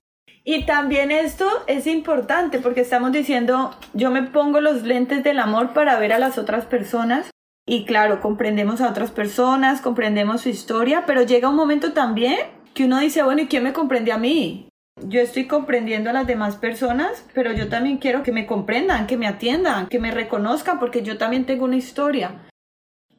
Y 0.45 0.65
también 0.65 1.11
esto 1.11 1.47
es 1.67 1.87
importante 1.87 2.59
porque 2.59 2.81
estamos 2.81 3.13
diciendo, 3.13 3.73
yo 3.93 4.11
me 4.11 4.23
pongo 4.23 4.59
los 4.59 4.83
lentes 4.83 5.23
del 5.23 5.39
amor 5.39 5.73
para 5.73 5.97
ver 5.99 6.11
a 6.11 6.19
las 6.19 6.37
otras 6.37 6.65
personas 6.65 7.32
y 7.65 7.85
claro, 7.85 8.19
comprendemos 8.19 8.81
a 8.81 8.89
otras 8.89 9.11
personas, 9.11 9.81
comprendemos 9.81 10.41
su 10.41 10.49
historia, 10.49 11.05
pero 11.05 11.23
llega 11.23 11.49
un 11.49 11.55
momento 11.55 11.93
también 11.93 12.37
que 12.73 12.85
uno 12.85 12.99
dice, 12.99 13.23
bueno, 13.23 13.41
¿y 13.41 13.47
quién 13.47 13.63
me 13.63 13.73
comprende 13.73 14.11
a 14.11 14.17
mí? 14.17 14.67
Yo 15.01 15.21
estoy 15.21 15.47
comprendiendo 15.47 16.09
a 16.09 16.13
las 16.13 16.27
demás 16.27 16.55
personas, 16.57 17.25
pero 17.33 17.51
yo 17.51 17.69
también 17.69 17.97
quiero 17.97 18.21
que 18.21 18.31
me 18.31 18.45
comprendan, 18.45 19.07
que 19.07 19.17
me 19.17 19.27
atiendan, 19.27 19.87
que 19.87 19.99
me 19.99 20.11
reconozcan, 20.11 20.79
porque 20.79 21.01
yo 21.01 21.17
también 21.17 21.45
tengo 21.45 21.65
una 21.65 21.77
historia. 21.77 22.47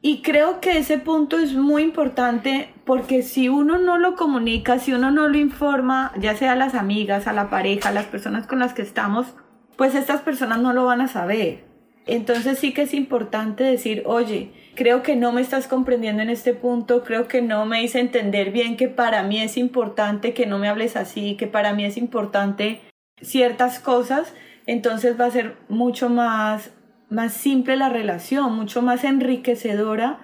Y 0.01 0.21
creo 0.21 0.61
que 0.61 0.77
ese 0.77 0.99
punto 0.99 1.39
es 1.39 1.53
muy 1.53 1.81
importante 1.81 2.71
porque 2.85 3.23
si 3.23 3.49
uno 3.49 3.79
no 3.79 3.97
lo 3.97 4.15
comunica, 4.15 4.77
si 4.77 4.93
uno 4.93 5.09
no 5.09 5.27
lo 5.27 5.37
informa, 5.37 6.11
ya 6.19 6.35
sea 6.35 6.51
a 6.51 6.55
las 6.55 6.75
amigas, 6.75 7.25
a 7.25 7.33
la 7.33 7.49
pareja, 7.49 7.89
a 7.89 7.93
las 7.93 8.05
personas 8.05 8.45
con 8.45 8.59
las 8.59 8.75
que 8.75 8.83
estamos, 8.83 9.33
pues 9.77 9.95
estas 9.95 10.21
personas 10.21 10.59
no 10.59 10.73
lo 10.73 10.85
van 10.85 11.01
a 11.01 11.07
saber. 11.07 11.65
Entonces 12.07 12.59
sí 12.59 12.73
que 12.73 12.83
es 12.83 12.93
importante 12.93 13.63
decir, 13.63 14.03
oye, 14.05 14.51
creo 14.75 15.01
que 15.01 15.15
no 15.15 15.31
me 15.31 15.41
estás 15.41 15.67
comprendiendo 15.67 16.21
en 16.21 16.29
este 16.29 16.53
punto, 16.53 17.03
creo 17.03 17.27
que 17.27 17.41
no 17.41 17.65
me 17.65 17.83
hice 17.83 17.99
entender 17.99 18.51
bien 18.51 18.77
que 18.77 18.87
para 18.87 19.23
mí 19.23 19.41
es 19.41 19.57
importante 19.57 20.33
que 20.33 20.45
no 20.45 20.59
me 20.59 20.69
hables 20.69 20.95
así, 20.95 21.35
que 21.35 21.47
para 21.47 21.73
mí 21.73 21.83
es 21.83 21.97
importante 21.97 22.81
ciertas 23.21 23.79
cosas, 23.79 24.33
entonces 24.67 25.19
va 25.19 25.25
a 25.25 25.31
ser 25.31 25.57
mucho 25.67 26.09
más, 26.09 26.71
más 27.09 27.33
simple 27.33 27.75
la 27.75 27.89
relación, 27.89 28.53
mucho 28.53 28.83
más 28.83 29.03
enriquecedora 29.03 30.19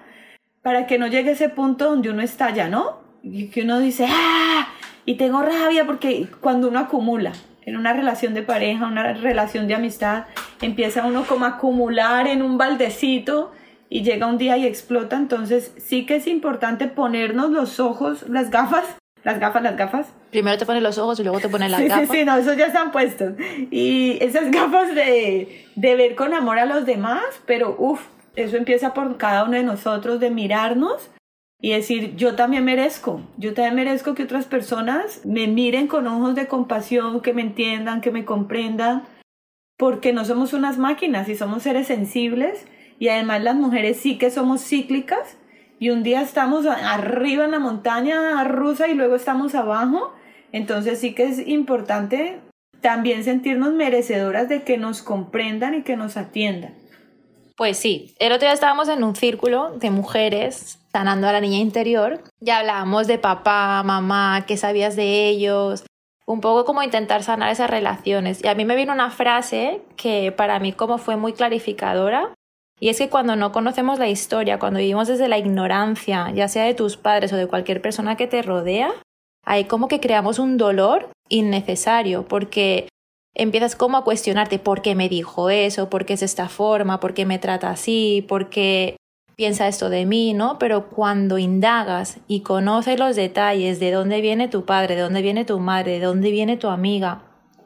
para 0.62 0.86
que 0.86 0.98
no 0.98 1.08
llegue 1.08 1.30
a 1.30 1.32
ese 1.32 1.48
punto 1.48 1.86
donde 1.86 2.10
uno 2.10 2.22
estalla, 2.22 2.68
¿no? 2.68 3.00
Y 3.24 3.48
que 3.48 3.62
uno 3.62 3.80
dice, 3.80 4.06
¡ah! 4.08 4.68
Y 5.04 5.16
tengo 5.16 5.42
rabia 5.42 5.84
porque 5.84 6.28
cuando 6.40 6.68
uno 6.68 6.78
acumula 6.78 7.32
en 7.64 7.76
una 7.76 7.92
relación 7.92 8.34
de 8.34 8.42
pareja, 8.42 8.86
una 8.86 9.12
relación 9.12 9.68
de 9.68 9.74
amistad, 9.74 10.24
empieza 10.60 11.04
uno 11.04 11.24
como 11.24 11.44
a 11.44 11.48
acumular 11.48 12.26
en 12.26 12.42
un 12.42 12.58
baldecito 12.58 13.52
y 13.88 14.02
llega 14.02 14.26
un 14.26 14.38
día 14.38 14.56
y 14.56 14.66
explota. 14.66 15.16
Entonces 15.16 15.74
sí 15.78 16.06
que 16.06 16.16
es 16.16 16.26
importante 16.26 16.88
ponernos 16.88 17.50
los 17.50 17.78
ojos, 17.80 18.28
las 18.28 18.50
gafas, 18.50 18.84
las 19.24 19.38
gafas, 19.38 19.62
las 19.62 19.76
gafas. 19.76 20.12
Primero 20.30 20.58
te 20.58 20.66
pones 20.66 20.82
los 20.82 20.98
ojos 20.98 21.20
y 21.20 21.22
luego 21.22 21.40
te 21.40 21.48
pones 21.48 21.70
las 21.70 21.82
gafas. 21.82 22.08
Sí, 22.08 22.18
sí, 22.18 22.24
no, 22.24 22.36
esos 22.36 22.56
ya 22.56 22.66
están 22.66 22.90
puestos. 22.90 23.34
Y 23.70 24.18
esas 24.20 24.50
gafas 24.50 24.94
de, 24.94 25.66
de 25.76 25.96
ver 25.96 26.14
con 26.14 26.34
amor 26.34 26.58
a 26.58 26.66
los 26.66 26.86
demás, 26.86 27.22
pero 27.46 27.76
uff, 27.78 28.00
eso 28.34 28.56
empieza 28.56 28.94
por 28.94 29.18
cada 29.18 29.44
uno 29.44 29.56
de 29.56 29.62
nosotros, 29.62 30.20
de 30.20 30.30
mirarnos 30.30 31.10
y 31.64 31.70
decir, 31.70 32.16
yo 32.16 32.34
también 32.34 32.64
merezco, 32.64 33.22
yo 33.38 33.54
también 33.54 33.76
merezco 33.76 34.14
que 34.14 34.24
otras 34.24 34.46
personas 34.46 35.24
me 35.24 35.46
miren 35.46 35.86
con 35.86 36.08
ojos 36.08 36.34
de 36.34 36.48
compasión, 36.48 37.20
que 37.20 37.32
me 37.32 37.42
entiendan, 37.42 38.00
que 38.00 38.10
me 38.10 38.24
comprendan, 38.24 39.04
porque 39.78 40.12
no 40.12 40.24
somos 40.24 40.52
unas 40.54 40.76
máquinas 40.76 41.28
y 41.28 41.36
somos 41.36 41.62
seres 41.62 41.86
sensibles 41.86 42.66
y 42.98 43.08
además 43.08 43.44
las 43.44 43.54
mujeres 43.54 43.96
sí 43.96 44.18
que 44.18 44.32
somos 44.32 44.60
cíclicas 44.60 45.38
y 45.78 45.90
un 45.90 46.02
día 46.02 46.20
estamos 46.20 46.66
arriba 46.66 47.44
en 47.44 47.52
la 47.52 47.60
montaña 47.60 48.42
rusa 48.42 48.88
y 48.88 48.94
luego 48.94 49.14
estamos 49.14 49.54
abajo, 49.54 50.12
entonces 50.50 50.98
sí 50.98 51.14
que 51.14 51.26
es 51.26 51.46
importante 51.46 52.40
también 52.80 53.22
sentirnos 53.22 53.72
merecedoras 53.72 54.48
de 54.48 54.64
que 54.64 54.78
nos 54.78 55.00
comprendan 55.00 55.76
y 55.76 55.82
que 55.82 55.96
nos 55.96 56.16
atiendan. 56.16 56.74
Pues 57.56 57.76
sí, 57.76 58.16
el 58.18 58.32
otro 58.32 58.48
día 58.48 58.54
estábamos 58.54 58.88
en 58.88 59.04
un 59.04 59.14
círculo 59.14 59.78
de 59.78 59.90
mujeres 59.90 60.81
sanando 60.92 61.26
a 61.28 61.32
la 61.32 61.40
niña 61.40 61.58
interior. 61.58 62.22
Ya 62.40 62.58
hablábamos 62.58 63.06
de 63.06 63.18
papá, 63.18 63.82
mamá, 63.82 64.44
qué 64.46 64.56
sabías 64.56 64.94
de 64.96 65.28
ellos, 65.28 65.84
un 66.26 66.40
poco 66.40 66.64
como 66.64 66.82
intentar 66.82 67.22
sanar 67.22 67.50
esas 67.50 67.70
relaciones. 67.70 68.42
Y 68.44 68.48
a 68.48 68.54
mí 68.54 68.64
me 68.64 68.76
vino 68.76 68.92
una 68.92 69.10
frase 69.10 69.82
que 69.96 70.32
para 70.32 70.58
mí 70.60 70.72
como 70.72 70.98
fue 70.98 71.16
muy 71.16 71.32
clarificadora. 71.32 72.34
Y 72.78 72.88
es 72.88 72.98
que 72.98 73.08
cuando 73.08 73.36
no 73.36 73.52
conocemos 73.52 73.98
la 73.98 74.08
historia, 74.08 74.58
cuando 74.58 74.80
vivimos 74.80 75.08
desde 75.08 75.28
la 75.28 75.38
ignorancia, 75.38 76.30
ya 76.34 76.48
sea 76.48 76.64
de 76.64 76.74
tus 76.74 76.96
padres 76.96 77.32
o 77.32 77.36
de 77.36 77.46
cualquier 77.46 77.80
persona 77.80 78.16
que 78.16 78.26
te 78.26 78.42
rodea, 78.42 78.92
ahí 79.44 79.64
como 79.64 79.88
que 79.88 80.00
creamos 80.00 80.38
un 80.38 80.56
dolor 80.56 81.08
innecesario, 81.28 82.26
porque 82.26 82.88
empiezas 83.34 83.76
como 83.76 83.96
a 83.96 84.04
cuestionarte 84.04 84.58
por 84.58 84.82
qué 84.82 84.94
me 84.94 85.08
dijo 85.08 85.48
eso, 85.48 85.88
por 85.88 86.04
qué 86.04 86.14
es 86.14 86.22
esta 86.22 86.48
forma, 86.48 86.98
por 86.98 87.14
qué 87.14 87.24
me 87.24 87.38
trata 87.38 87.70
así, 87.70 88.24
por 88.28 88.50
qué 88.50 88.96
piensa 89.42 89.66
esto 89.66 89.90
de 89.90 90.06
mí, 90.06 90.34
¿no? 90.34 90.56
Pero 90.60 90.88
cuando 90.88 91.36
indagas 91.36 92.18
y 92.28 92.42
conoces 92.42 92.96
los 92.96 93.16
detalles 93.16 93.80
de 93.80 93.90
dónde 93.90 94.20
viene 94.20 94.46
tu 94.46 94.64
padre, 94.64 94.94
de 94.94 95.00
dónde 95.00 95.20
viene 95.20 95.44
tu 95.44 95.58
madre, 95.58 95.98
de 95.98 96.06
dónde 96.06 96.30
viene 96.30 96.56
tu 96.56 96.68
amiga, 96.68 97.22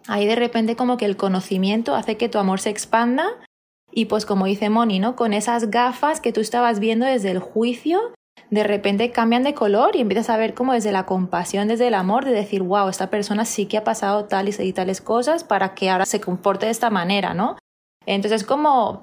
ahí 0.09 0.25
de 0.25 0.37
repente 0.37 0.75
como 0.75 0.97
que 0.97 1.05
el 1.05 1.19
conocimiento 1.19 1.95
hace 1.95 2.17
que 2.17 2.31
tu 2.31 2.39
amor 2.39 2.61
se 2.61 2.71
expanda 2.71 3.27
y 3.93 4.07
pues 4.07 4.25
como 4.25 4.47
dice 4.47 4.71
Moni, 4.71 5.01
¿no? 5.01 5.17
Con 5.17 5.35
esas 5.35 5.71
gafas 5.71 6.23
que 6.23 6.33
tú 6.33 6.41
estabas 6.41 6.81
viendo 6.81 7.05
desde 7.05 7.31
el 7.31 7.41
juicio, 7.41 8.15
de 8.49 8.65
repente 8.65 9.11
cambian 9.11 9.43
de 9.43 9.53
color 9.53 9.97
y 9.97 10.01
empiezas 10.01 10.31
a 10.31 10.39
ver 10.39 10.55
como 10.55 10.73
desde 10.73 10.93
la 10.93 11.05
compasión, 11.05 11.69
desde 11.69 11.89
el 11.89 11.95
amor, 11.95 12.25
de 12.25 12.31
decir, 12.31 12.63
wow, 12.63 12.89
esta 12.89 13.11
persona 13.11 13.45
sí 13.45 13.67
que 13.67 13.77
ha 13.77 13.85
pasado 13.85 14.25
tales 14.25 14.61
y 14.61 14.73
tales 14.73 15.03
cosas 15.03 15.45
para 15.45 15.75
que 15.75 15.91
ahora 15.91 16.07
se 16.07 16.23
comporte 16.23 16.65
de 16.65 16.73
esta 16.73 16.89
manera, 16.89 17.35
¿no? 17.35 17.59
Entonces 18.07 18.45
como 18.45 19.03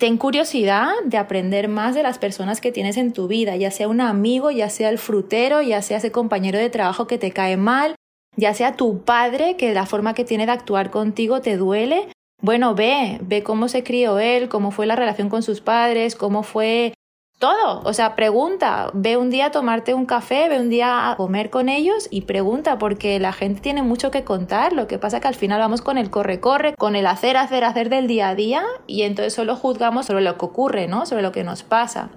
ten 0.00 0.16
curiosidad 0.16 0.88
de 1.04 1.18
aprender 1.18 1.68
más 1.68 1.94
de 1.94 2.02
las 2.02 2.18
personas 2.18 2.62
que 2.62 2.72
tienes 2.72 2.96
en 2.96 3.12
tu 3.12 3.28
vida, 3.28 3.56
ya 3.56 3.70
sea 3.70 3.86
un 3.86 4.00
amigo, 4.00 4.50
ya 4.50 4.70
sea 4.70 4.88
el 4.88 4.96
frutero, 4.96 5.60
ya 5.60 5.82
sea 5.82 5.98
ese 5.98 6.10
compañero 6.10 6.58
de 6.58 6.70
trabajo 6.70 7.06
que 7.06 7.18
te 7.18 7.32
cae 7.32 7.58
mal, 7.58 7.94
ya 8.34 8.54
sea 8.54 8.76
tu 8.76 9.04
padre, 9.04 9.58
que 9.58 9.74
la 9.74 9.84
forma 9.84 10.14
que 10.14 10.24
tiene 10.24 10.46
de 10.46 10.52
actuar 10.52 10.90
contigo 10.90 11.42
te 11.42 11.58
duele. 11.58 12.08
Bueno, 12.40 12.74
ve, 12.74 13.18
ve 13.20 13.42
cómo 13.42 13.68
se 13.68 13.84
crió 13.84 14.18
él, 14.18 14.48
cómo 14.48 14.70
fue 14.70 14.86
la 14.86 14.96
relación 14.96 15.28
con 15.28 15.42
sus 15.42 15.60
padres, 15.60 16.16
cómo 16.16 16.44
fue 16.44 16.94
todo. 17.40 17.80
O 17.84 17.92
sea, 17.92 18.14
pregunta, 18.14 18.90
ve 18.92 19.16
un 19.16 19.30
día 19.30 19.46
a 19.46 19.50
tomarte 19.50 19.94
un 19.94 20.06
café, 20.06 20.48
ve 20.48 20.60
un 20.60 20.68
día 20.68 21.10
a 21.10 21.16
comer 21.16 21.50
con 21.50 21.68
ellos 21.68 22.06
y 22.10 22.20
pregunta, 22.20 22.78
porque 22.78 23.18
la 23.18 23.32
gente 23.32 23.60
tiene 23.60 23.82
mucho 23.82 24.12
que 24.12 24.22
contar. 24.22 24.72
Lo 24.72 24.86
que 24.86 24.98
pasa 24.98 25.18
que 25.20 25.26
al 25.26 25.34
final 25.34 25.58
vamos 25.58 25.80
con 25.80 25.98
el 25.98 26.10
corre-corre, 26.10 26.76
con 26.76 26.94
el 26.94 27.06
hacer, 27.06 27.36
hacer, 27.36 27.64
hacer 27.64 27.88
del 27.88 28.06
día 28.06 28.28
a 28.28 28.34
día 28.36 28.62
y 28.86 29.02
entonces 29.02 29.34
solo 29.34 29.56
juzgamos 29.56 30.06
sobre 30.06 30.22
lo 30.22 30.38
que 30.38 30.44
ocurre, 30.44 30.86
¿no? 30.86 31.06
Sobre 31.06 31.22
lo 31.22 31.32
que 31.32 31.42
nos 31.42 31.64
pasa 31.64 32.10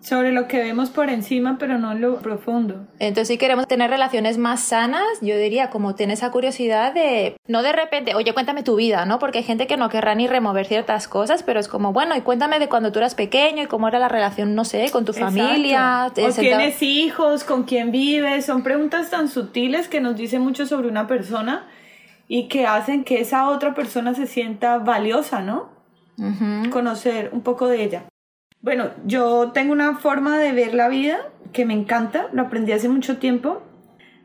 sobre 0.00 0.32
lo 0.32 0.48
que 0.48 0.58
vemos 0.58 0.88
por 0.88 1.10
encima, 1.10 1.56
pero 1.58 1.78
no 1.78 1.94
lo 1.94 2.20
profundo. 2.20 2.86
Entonces, 2.98 3.28
si 3.28 3.38
queremos 3.38 3.66
tener 3.68 3.90
relaciones 3.90 4.38
más 4.38 4.60
sanas, 4.60 5.04
yo 5.20 5.36
diría 5.36 5.68
como 5.68 5.94
tener 5.94 6.14
esa 6.14 6.30
curiosidad 6.30 6.94
de, 6.94 7.36
no 7.46 7.62
de 7.62 7.72
repente, 7.72 8.14
oye, 8.14 8.32
cuéntame 8.32 8.62
tu 8.62 8.76
vida, 8.76 9.04
¿no? 9.04 9.18
Porque 9.18 9.38
hay 9.38 9.44
gente 9.44 9.66
que 9.66 9.76
no 9.76 9.90
querrá 9.90 10.14
ni 10.14 10.26
remover 10.26 10.66
ciertas 10.66 11.06
cosas, 11.06 11.42
pero 11.42 11.60
es 11.60 11.68
como, 11.68 11.92
bueno, 11.92 12.16
y 12.16 12.22
cuéntame 12.22 12.58
de 12.58 12.68
cuando 12.68 12.92
tú 12.92 12.98
eras 12.98 13.14
pequeño 13.14 13.62
y 13.62 13.66
cómo 13.66 13.88
era 13.88 13.98
la 13.98 14.08
relación, 14.08 14.54
no 14.54 14.64
sé, 14.64 14.90
con 14.90 15.04
tu 15.04 15.12
familia. 15.12 16.06
O 16.06 16.32
tienes 16.32 16.82
hijos, 16.82 17.44
con 17.44 17.64
quién 17.64 17.92
vives, 17.92 18.46
son 18.46 18.62
preguntas 18.62 19.10
tan 19.10 19.28
sutiles 19.28 19.88
que 19.88 20.00
nos 20.00 20.16
dicen 20.16 20.40
mucho 20.40 20.64
sobre 20.66 20.88
una 20.88 21.06
persona 21.06 21.68
y 22.26 22.48
que 22.48 22.66
hacen 22.66 23.04
que 23.04 23.20
esa 23.20 23.50
otra 23.50 23.74
persona 23.74 24.14
se 24.14 24.26
sienta 24.26 24.78
valiosa, 24.78 25.42
¿no? 25.42 25.68
Conocer 26.70 27.30
un 27.32 27.42
poco 27.42 27.66
de 27.66 27.82
ella. 27.82 28.04
Bueno, 28.62 28.90
yo 29.06 29.52
tengo 29.52 29.72
una 29.72 29.96
forma 29.96 30.38
de 30.38 30.52
ver 30.52 30.74
la 30.74 30.88
vida 30.88 31.30
que 31.52 31.64
me 31.64 31.74
encanta, 31.74 32.28
lo 32.32 32.42
aprendí 32.42 32.72
hace 32.72 32.88
mucho 32.88 33.16
tiempo, 33.16 33.62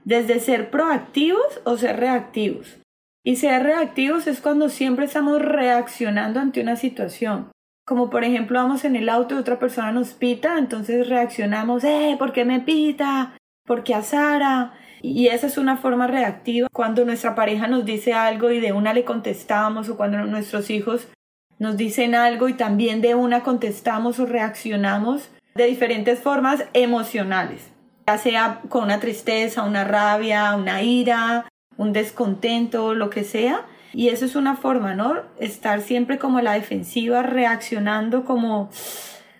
desde 0.03 0.39
ser 0.39 0.69
proactivos 0.69 1.61
o 1.63 1.77
ser 1.77 1.97
reactivos. 1.97 2.79
Y 3.23 3.37
ser 3.37 3.63
reactivos 3.63 4.27
es 4.27 4.41
cuando 4.41 4.69
siempre 4.69 5.05
estamos 5.05 5.41
reaccionando 5.41 6.39
ante 6.39 6.61
una 6.61 6.75
situación. 6.75 7.49
Como 7.85 8.09
por 8.09 8.23
ejemplo 8.23 8.59
vamos 8.59 8.83
en 8.83 8.95
el 8.95 9.09
auto 9.09 9.35
y 9.35 9.37
otra 9.37 9.57
persona 9.57 9.91
nos 9.91 10.13
pita, 10.13 10.57
entonces 10.57 11.07
reaccionamos, 11.07 11.83
eh, 11.83 12.15
¿por 12.19 12.33
qué 12.33 12.43
me 12.43 12.59
pita? 12.59 13.37
¿Por 13.65 13.83
qué 13.83 13.95
a 13.95 14.01
Sara? 14.01 14.73
Y 15.01 15.27
esa 15.27 15.47
es 15.47 15.57
una 15.57 15.77
forma 15.77 16.07
reactiva. 16.07 16.67
Cuando 16.73 17.05
nuestra 17.05 17.35
pareja 17.35 17.67
nos 17.67 17.85
dice 17.85 18.13
algo 18.13 18.51
y 18.51 18.59
de 18.59 18.73
una 18.73 18.93
le 18.93 19.05
contestamos 19.05 19.87
o 19.89 19.97
cuando 19.97 20.17
nuestros 20.25 20.69
hijos 20.69 21.07
nos 21.59 21.77
dicen 21.77 22.15
algo 22.15 22.49
y 22.49 22.53
también 22.53 23.01
de 23.01 23.15
una 23.15 23.43
contestamos 23.43 24.19
o 24.19 24.25
reaccionamos 24.25 25.29
de 25.55 25.65
diferentes 25.65 26.19
formas 26.19 26.65
emocionales, 26.73 27.69
ya 28.05 28.17
sea 28.17 28.61
con 28.69 28.83
una 28.83 28.99
tristeza, 28.99 29.63
una 29.63 29.85
rabia, 29.85 30.55
una 30.55 30.81
ira, 30.81 31.45
un 31.77 31.93
descontento, 31.93 32.93
lo 32.93 33.09
que 33.09 33.23
sea. 33.23 33.65
Y 33.93 34.09
eso 34.09 34.25
es 34.25 34.35
una 34.35 34.57
forma, 34.57 34.93
¿no? 34.93 35.21
Estar 35.39 35.81
siempre 35.81 36.19
como 36.19 36.41
la 36.41 36.53
defensiva, 36.53 37.21
reaccionando 37.21 38.25
como 38.25 38.69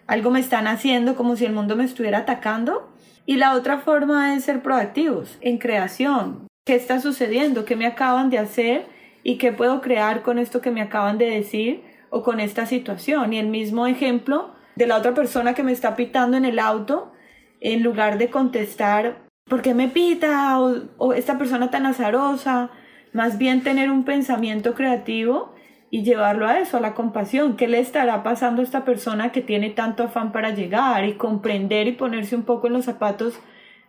algo 0.08 0.32
me 0.32 0.40
están 0.40 0.68
haciendo, 0.68 1.16
como 1.16 1.36
si 1.36 1.46
el 1.46 1.52
mundo 1.52 1.76
me 1.76 1.84
estuviera 1.84 2.20
atacando. 2.20 2.90
Y 3.26 3.36
la 3.36 3.54
otra 3.54 3.80
forma 3.80 4.36
es 4.36 4.46
ser 4.46 4.62
proactivos, 4.62 5.38
en 5.42 5.58
creación. 5.58 6.48
¿Qué 6.66 6.76
está 6.76 7.02
sucediendo? 7.02 7.66
¿Qué 7.66 7.76
me 7.76 7.86
acaban 7.86 8.30
de 8.30 8.38
hacer? 8.38 8.86
¿Y 9.24 9.38
qué 9.38 9.52
puedo 9.52 9.82
crear 9.82 10.22
con 10.22 10.40
esto 10.40 10.62
que 10.62 10.72
me 10.72 10.82
acaban 10.82 11.18
de 11.18 11.30
decir? 11.30 11.84
O 12.16 12.24
con 12.24 12.40
esta 12.40 12.66
situación. 12.66 13.34
Y 13.34 13.40
el 13.40 13.48
mismo 13.48 13.88
ejemplo 13.88 14.52
de 14.78 14.88
la 14.88 14.96
otra 14.96 15.14
persona 15.14 15.54
que 15.54 15.64
me 15.64 15.74
está 15.74 15.98
pitando 15.98 16.38
en 16.38 16.46
el 16.46 16.60
auto, 16.60 17.12
en 17.60 17.84
lugar 17.84 18.18
de 18.18 18.30
contestar, 18.30 19.26
¿por 19.50 19.62
qué 19.62 19.74
me 19.74 19.90
pita? 19.90 20.58
O, 20.98 21.12
esta 21.12 21.38
persona 21.38 21.72
tan 21.72 21.86
azarosa, 21.86 22.70
más 23.12 23.38
bien 23.38 23.64
tener 23.64 23.92
un 23.92 24.06
pensamiento 24.06 24.76
creativo 24.76 25.54
y 25.92 26.04
llevarlo 26.04 26.48
a 26.48 26.60
eso, 26.60 26.78
a 26.78 26.80
la 26.80 26.94
compasión. 26.94 27.58
¿Qué 27.58 27.68
le 27.68 27.80
estará 27.80 28.24
pasando 28.24 28.62
a 28.62 28.64
esta 28.64 28.86
persona 28.86 29.34
que 29.34 29.42
tiene 29.42 29.72
tanto 29.72 30.04
afán 30.04 30.32
para 30.32 30.52
llegar 30.52 31.04
y 31.04 31.16
comprender 31.16 31.88
y 31.88 31.92
ponerse 31.92 32.38
un 32.38 32.44
poco 32.44 32.68
en 32.68 32.74
los 32.74 32.86
zapatos 32.86 33.38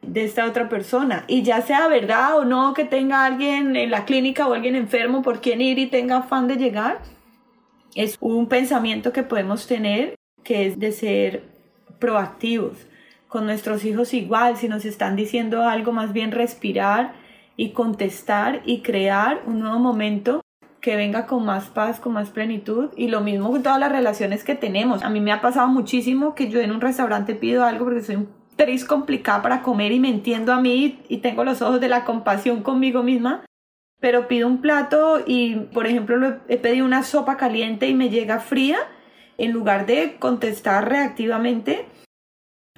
de 0.02 0.24
esta 0.24 0.46
otra 0.46 0.68
persona? 0.68 1.22
Y 1.28 1.44
ya 1.44 1.60
sea 1.60 1.86
verdad 1.86 2.38
o 2.38 2.44
no 2.44 2.74
que 2.74 2.84
tenga 2.84 3.24
alguien 3.24 3.76
en 3.76 3.92
la 3.92 4.04
clínica 4.04 4.48
o 4.48 4.54
alguien 4.54 4.74
enfermo 4.74 5.22
por 5.22 5.40
quien 5.40 5.60
ir 5.60 5.78
y 5.78 5.86
tenga 5.86 6.16
afán 6.16 6.48
de 6.48 6.56
llegar, 6.56 6.98
es 7.96 8.16
un 8.20 8.46
pensamiento 8.46 9.12
que 9.12 9.22
podemos 9.22 9.66
tener 9.66 10.14
que 10.44 10.66
es 10.66 10.78
de 10.78 10.92
ser 10.92 11.42
proactivos. 11.98 12.86
Con 13.26 13.46
nuestros 13.46 13.84
hijos 13.84 14.14
igual, 14.14 14.56
si 14.56 14.68
nos 14.68 14.84
están 14.84 15.16
diciendo 15.16 15.64
algo, 15.64 15.92
más 15.92 16.12
bien 16.12 16.30
respirar 16.30 17.14
y 17.56 17.70
contestar 17.70 18.62
y 18.64 18.82
crear 18.82 19.42
un 19.46 19.58
nuevo 19.60 19.78
momento 19.78 20.42
que 20.80 20.94
venga 20.94 21.26
con 21.26 21.44
más 21.44 21.64
paz, 21.64 21.98
con 21.98 22.12
más 22.12 22.30
plenitud 22.30 22.90
y 22.96 23.08
lo 23.08 23.20
mismo 23.22 23.50
con 23.50 23.62
todas 23.64 23.80
las 23.80 23.90
relaciones 23.90 24.44
que 24.44 24.54
tenemos. 24.54 25.02
A 25.02 25.10
mí 25.10 25.20
me 25.20 25.32
ha 25.32 25.40
pasado 25.40 25.66
muchísimo 25.66 26.36
que 26.36 26.48
yo 26.48 26.60
en 26.60 26.70
un 26.70 26.80
restaurante 26.80 27.34
pido 27.34 27.64
algo 27.64 27.86
porque 27.86 28.02
soy 28.02 28.16
un 28.16 28.28
tris 28.54 28.84
complicada 28.84 29.42
para 29.42 29.62
comer 29.62 29.90
y 29.90 29.98
me 29.98 30.10
entiendo 30.10 30.52
a 30.52 30.60
mí 30.60 31.00
y 31.08 31.18
tengo 31.18 31.42
los 31.44 31.60
ojos 31.60 31.80
de 31.80 31.88
la 31.88 32.04
compasión 32.04 32.62
conmigo 32.62 33.02
misma, 33.02 33.44
pero 34.00 34.28
pido 34.28 34.46
un 34.46 34.60
plato 34.60 35.22
y 35.26 35.56
por 35.56 35.86
ejemplo 35.86 36.38
he 36.48 36.58
pedido 36.58 36.84
una 36.84 37.02
sopa 37.02 37.36
caliente 37.36 37.88
y 37.88 37.94
me 37.94 38.10
llega 38.10 38.40
fría, 38.40 38.78
en 39.38 39.52
lugar 39.52 39.86
de 39.86 40.16
contestar 40.18 40.88
reactivamente, 40.88 41.86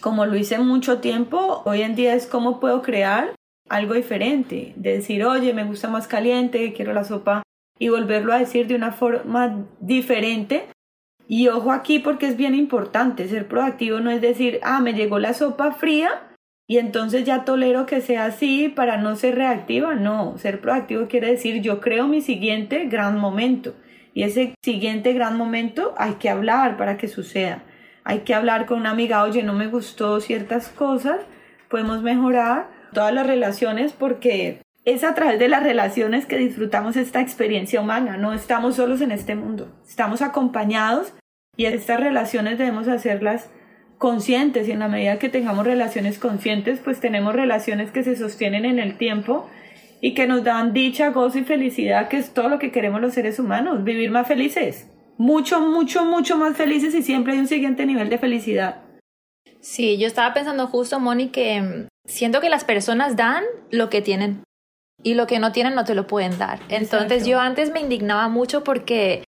como 0.00 0.26
lo 0.26 0.36
hice 0.36 0.58
mucho 0.58 1.00
tiempo, 1.00 1.62
hoy 1.64 1.82
en 1.82 1.94
día 1.94 2.14
es 2.14 2.26
cómo 2.26 2.60
puedo 2.60 2.82
crear 2.82 3.34
algo 3.68 3.94
diferente, 3.94 4.72
de 4.76 4.94
decir, 4.94 5.24
oye, 5.24 5.52
me 5.52 5.64
gusta 5.64 5.88
más 5.88 6.08
caliente, 6.08 6.72
quiero 6.72 6.92
la 6.92 7.04
sopa, 7.04 7.42
y 7.78 7.88
volverlo 7.88 8.32
a 8.32 8.38
decir 8.38 8.66
de 8.66 8.74
una 8.74 8.92
forma 8.92 9.66
diferente. 9.80 10.66
Y 11.26 11.48
ojo 11.48 11.72
aquí 11.72 11.98
porque 11.98 12.26
es 12.26 12.36
bien 12.36 12.54
importante, 12.54 13.28
ser 13.28 13.48
proactivo 13.48 14.00
no 14.00 14.10
es 14.10 14.20
decir, 14.20 14.60
ah, 14.62 14.80
me 14.80 14.94
llegó 14.94 15.18
la 15.18 15.34
sopa 15.34 15.72
fría 15.72 16.27
y 16.70 16.76
entonces 16.76 17.24
ya 17.24 17.46
tolero 17.46 17.86
que 17.86 18.02
sea 18.02 18.26
así 18.26 18.68
para 18.68 18.98
no 18.98 19.16
ser 19.16 19.36
reactiva. 19.36 19.94
No, 19.94 20.36
ser 20.36 20.60
proactivo 20.60 21.08
quiere 21.08 21.30
decir 21.30 21.62
yo 21.62 21.80
creo 21.80 22.06
mi 22.06 22.20
siguiente 22.20 22.84
gran 22.84 23.18
momento. 23.18 23.74
Y 24.12 24.24
ese 24.24 24.54
siguiente 24.62 25.14
gran 25.14 25.38
momento 25.38 25.94
hay 25.96 26.14
que 26.14 26.28
hablar 26.28 26.76
para 26.76 26.98
que 26.98 27.08
suceda. 27.08 27.62
Hay 28.04 28.20
que 28.20 28.34
hablar 28.34 28.66
con 28.66 28.80
una 28.80 28.90
amiga, 28.90 29.22
oye, 29.22 29.42
no 29.42 29.54
me 29.54 29.66
gustó 29.66 30.20
ciertas 30.20 30.68
cosas, 30.68 31.20
podemos 31.70 32.02
mejorar 32.02 32.68
todas 32.92 33.14
las 33.14 33.26
relaciones 33.26 33.92
porque 33.92 34.60
es 34.84 35.04
a 35.04 35.14
través 35.14 35.38
de 35.38 35.48
las 35.48 35.62
relaciones 35.62 36.26
que 36.26 36.36
disfrutamos 36.36 36.96
esta 36.96 37.20
experiencia 37.20 37.80
humana, 37.80 38.18
no 38.18 38.34
estamos 38.34 38.76
solos 38.76 39.00
en 39.00 39.12
este 39.12 39.34
mundo, 39.34 39.74
estamos 39.86 40.22
acompañados 40.22 41.12
y 41.56 41.66
estas 41.66 42.00
relaciones 42.00 42.58
debemos 42.58 42.88
hacerlas 42.88 43.50
conscientes 43.98 44.68
y 44.68 44.72
en 44.72 44.78
la 44.78 44.88
medida 44.88 45.18
que 45.18 45.28
tengamos 45.28 45.66
relaciones 45.66 46.18
conscientes, 46.18 46.80
pues 46.82 47.00
tenemos 47.00 47.34
relaciones 47.34 47.90
que 47.90 48.04
se 48.04 48.16
sostienen 48.16 48.64
en 48.64 48.78
el 48.78 48.96
tiempo 48.96 49.48
y 50.00 50.14
que 50.14 50.26
nos 50.26 50.44
dan 50.44 50.72
dicha, 50.72 51.10
gozo 51.10 51.38
y 51.38 51.44
felicidad, 51.44 52.08
que 52.08 52.18
es 52.18 52.32
todo 52.32 52.48
lo 52.48 52.58
que 52.58 52.70
queremos 52.70 53.00
los 53.00 53.14
seres 53.14 53.38
humanos, 53.38 53.82
vivir 53.82 54.10
más 54.10 54.28
felices, 54.28 54.86
mucho, 55.16 55.60
mucho, 55.60 56.04
mucho 56.04 56.36
más 56.36 56.56
felices 56.56 56.94
y 56.94 57.02
siempre 57.02 57.32
hay 57.32 57.40
un 57.40 57.48
siguiente 57.48 57.84
nivel 57.84 58.08
de 58.08 58.18
felicidad. 58.18 58.82
Sí, 59.60 59.98
yo 59.98 60.06
estaba 60.06 60.32
pensando 60.32 60.68
justo, 60.68 61.00
Moni, 61.00 61.28
que 61.28 61.88
siento 62.04 62.40
que 62.40 62.48
las 62.48 62.64
personas 62.64 63.16
dan 63.16 63.42
lo 63.70 63.90
que 63.90 64.00
tienen 64.00 64.44
y 65.02 65.14
lo 65.14 65.26
que 65.26 65.40
no 65.40 65.50
tienen 65.50 65.74
no 65.74 65.84
te 65.84 65.96
lo 65.96 66.06
pueden 66.06 66.38
dar. 66.38 66.60
Entonces 66.68 67.26
yo 67.26 67.40
antes 67.40 67.72
me 67.72 67.80
indignaba 67.80 68.28
mucho 68.28 68.62
porque 68.62 69.24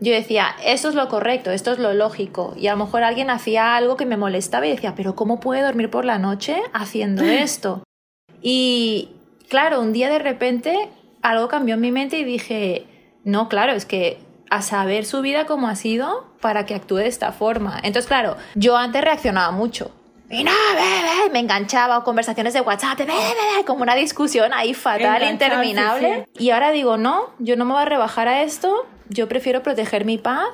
yo 0.00 0.12
decía, 0.12 0.56
eso 0.64 0.88
es 0.88 0.94
lo 0.94 1.08
correcto, 1.08 1.50
esto 1.50 1.72
es 1.72 1.78
lo 1.78 1.94
lógico. 1.94 2.54
Y 2.56 2.66
a 2.66 2.72
lo 2.72 2.84
mejor 2.84 3.02
alguien 3.02 3.30
hacía 3.30 3.76
algo 3.76 3.96
que 3.96 4.06
me 4.06 4.16
molestaba 4.16 4.66
y 4.66 4.70
decía, 4.70 4.94
pero 4.94 5.14
¿cómo 5.14 5.40
puede 5.40 5.62
dormir 5.62 5.90
por 5.90 6.04
la 6.04 6.18
noche 6.18 6.62
haciendo 6.72 7.22
esto? 7.24 7.82
Y 8.42 9.10
claro, 9.48 9.80
un 9.80 9.92
día 9.92 10.10
de 10.10 10.18
repente 10.18 10.88
algo 11.22 11.48
cambió 11.48 11.74
en 11.74 11.80
mi 11.80 11.92
mente 11.92 12.18
y 12.18 12.24
dije, 12.24 12.86
no, 13.24 13.48
claro, 13.48 13.72
es 13.72 13.86
que 13.86 14.18
a 14.50 14.62
saber 14.62 15.04
su 15.04 15.22
vida 15.22 15.46
como 15.46 15.68
ha 15.68 15.74
sido 15.74 16.26
para 16.40 16.66
que 16.66 16.74
actúe 16.74 16.96
de 16.96 17.08
esta 17.08 17.32
forma. 17.32 17.78
Entonces, 17.82 18.06
claro, 18.06 18.36
yo 18.54 18.76
antes 18.76 19.02
reaccionaba 19.02 19.50
mucho. 19.50 19.90
Y 20.28 20.42
no, 20.42 20.52
me 21.32 21.38
enganchaba 21.38 21.98
o 21.98 22.04
conversaciones 22.04 22.52
de 22.52 22.60
WhatsApp, 22.60 22.98
como 23.64 23.82
una 23.82 23.94
discusión 23.94 24.52
ahí 24.52 24.74
fatal, 24.74 25.22
interminable. 25.22 26.26
Y 26.36 26.50
ahora 26.50 26.72
digo, 26.72 26.96
no, 26.96 27.30
yo 27.38 27.56
no 27.56 27.64
me 27.64 27.74
voy 27.74 27.82
a 27.82 27.84
rebajar 27.84 28.26
a 28.26 28.42
esto, 28.42 28.86
yo 29.08 29.28
prefiero 29.28 29.62
proteger 29.62 30.04
mi 30.04 30.18
paz 30.18 30.48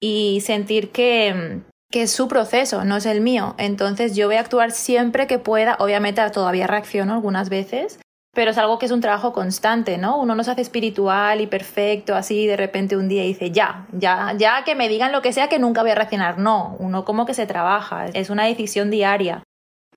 y 0.00 0.40
sentir 0.40 0.90
que, 0.90 1.60
que 1.90 2.02
es 2.02 2.10
su 2.12 2.28
proceso, 2.28 2.84
no 2.84 2.96
es 2.96 3.06
el 3.06 3.20
mío. 3.20 3.54
Entonces 3.58 4.16
yo 4.16 4.26
voy 4.26 4.36
a 4.36 4.40
actuar 4.40 4.70
siempre 4.72 5.26
que 5.26 5.38
pueda, 5.38 5.76
obviamente 5.78 6.28
todavía 6.30 6.66
reacciono 6.66 7.14
algunas 7.14 7.48
veces, 7.48 7.98
pero 8.34 8.50
es 8.50 8.58
algo 8.58 8.78
que 8.78 8.86
es 8.86 8.92
un 8.92 9.00
trabajo 9.00 9.32
constante, 9.32 9.96
¿no? 9.96 10.18
Uno 10.18 10.34
no 10.34 10.42
se 10.42 10.50
hace 10.50 10.60
espiritual 10.60 11.40
y 11.40 11.46
perfecto 11.46 12.14
así 12.14 12.46
de 12.46 12.56
repente 12.56 12.96
un 12.96 13.08
día 13.08 13.22
dice, 13.22 13.50
ya, 13.50 13.86
ya, 13.92 14.34
ya 14.36 14.64
que 14.64 14.74
me 14.74 14.88
digan 14.88 15.12
lo 15.12 15.22
que 15.22 15.32
sea 15.32 15.48
que 15.48 15.58
nunca 15.58 15.82
voy 15.82 15.92
a 15.92 15.94
reaccionar. 15.94 16.38
No, 16.38 16.76
uno 16.80 17.04
como 17.04 17.26
que 17.26 17.34
se 17.34 17.46
trabaja, 17.46 18.06
es 18.08 18.30
una 18.30 18.44
decisión 18.44 18.90
diaria. 18.90 19.42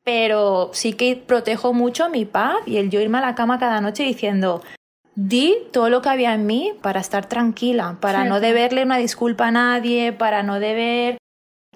Pero 0.04 0.70
sí 0.72 0.93
que 0.93 1.17
protejo 1.17 1.74
mucho 1.74 2.10
mi 2.10 2.24
paz 2.24 2.58
y 2.65 2.78
el 2.78 2.89
yo 2.89 3.02
irme 3.02 3.17
a 3.17 3.22
la 3.22 3.36
cama 3.36 3.60
cada 3.60 3.82
noche 3.82 4.04
diciendo, 4.04 4.62
di 5.18 5.56
todo 5.74 5.90
lo 5.90 6.04
que 6.04 6.10
había 6.10 6.36
en 6.36 6.46
mí 6.46 6.74
para 6.82 7.00
estar 7.00 7.26
tranquila, 7.26 7.98
para 8.00 8.24
no 8.26 8.40
deberle 8.40 8.84
una 8.84 8.98
disculpa 8.98 9.48
a 9.48 9.52
nadie, 9.52 10.14
para 10.14 10.44
no 10.44 10.60
deber 10.60 11.18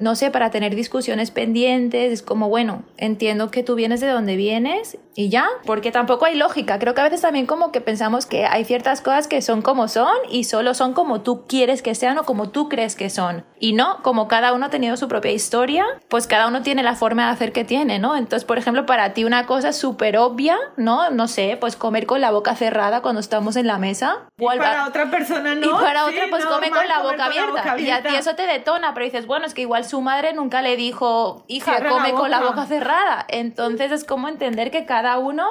no 0.01 0.15
sé, 0.15 0.31
para 0.31 0.49
tener 0.49 0.75
discusiones 0.75 1.31
pendientes, 1.31 2.11
es 2.11 2.21
como, 2.21 2.49
bueno, 2.49 2.83
entiendo 2.97 3.51
que 3.51 3.63
tú 3.63 3.75
vienes 3.75 4.01
de 4.01 4.07
donde 4.07 4.35
vienes 4.35 4.97
y 5.13 5.29
ya, 5.29 5.47
porque 5.65 5.91
tampoco 5.91 6.25
hay 6.25 6.35
lógica. 6.35 6.79
Creo 6.79 6.93
que 6.93 7.01
a 7.01 7.03
veces 7.03 7.21
también 7.21 7.45
como 7.45 7.71
que 7.71 7.81
pensamos 7.81 8.25
que 8.25 8.45
hay 8.45 8.65
ciertas 8.65 9.01
cosas 9.01 9.27
que 9.27 9.41
son 9.41 9.61
como 9.61 9.87
son 9.87 10.15
y 10.29 10.45
solo 10.45 10.73
son 10.73 10.93
como 10.93 11.21
tú 11.21 11.45
quieres 11.47 11.81
que 11.81 11.95
sean 11.95 12.17
o 12.17 12.23
como 12.23 12.49
tú 12.49 12.69
crees 12.69 12.95
que 12.95 13.09
son. 13.09 13.43
Y 13.59 13.73
no, 13.73 14.01
como 14.01 14.27
cada 14.27 14.53
uno 14.53 14.67
ha 14.67 14.69
tenido 14.69 14.97
su 14.97 15.07
propia 15.07 15.31
historia, 15.31 15.85
pues 16.07 16.27
cada 16.27 16.47
uno 16.47 16.61
tiene 16.61 16.81
la 16.81 16.95
forma 16.95 17.25
de 17.25 17.31
hacer 17.33 17.51
que 17.51 17.63
tiene, 17.63 17.99
¿no? 17.99 18.15
Entonces, 18.15 18.45
por 18.45 18.57
ejemplo, 18.57 18.85
para 18.85 19.13
ti 19.13 19.23
una 19.23 19.45
cosa 19.45 19.73
súper 19.73 20.17
obvia, 20.17 20.57
¿no? 20.77 21.11
No 21.11 21.27
sé, 21.27 21.57
pues 21.59 21.75
comer 21.75 22.05
con 22.05 22.21
la 22.21 22.31
boca 22.31 22.55
cerrada 22.55 23.01
cuando 23.01 23.19
estamos 23.19 23.55
en 23.55 23.67
la 23.67 23.77
mesa. 23.77 24.21
Y 24.39 24.45
para 24.45 24.87
otra 24.87 25.11
persona 25.11 25.55
no. 25.55 25.67
Y 25.67 25.69
para 25.69 26.05
otra, 26.05 26.23
pues 26.29 26.45
come 26.45 26.71
con, 26.71 26.87
la 26.87 27.01
boca, 27.01 27.25
abierta. 27.25 27.79
Y 27.79 27.91
a 27.91 28.01
ti 28.01 28.15
eso 28.15 28.35
te 28.35 28.47
detona, 28.47 28.93
pero 28.93 29.05
dices, 29.05 29.27
bueno, 29.27 29.45
es 29.45 29.53
que 29.53 29.61
igual 29.61 29.83
su 29.91 30.01
madre 30.01 30.33
nunca 30.33 30.61
le 30.61 30.77
dijo, 30.77 31.43
hija, 31.47 31.87
come 31.87 32.13
con 32.13 32.31
la 32.31 32.39
boca 32.39 32.65
cerrada. 32.65 33.25
Entonces 33.27 33.91
es 33.91 34.03
como 34.05 34.29
entender 34.29 34.71
que 34.71 34.85
cada 34.85 35.19
uno 35.19 35.45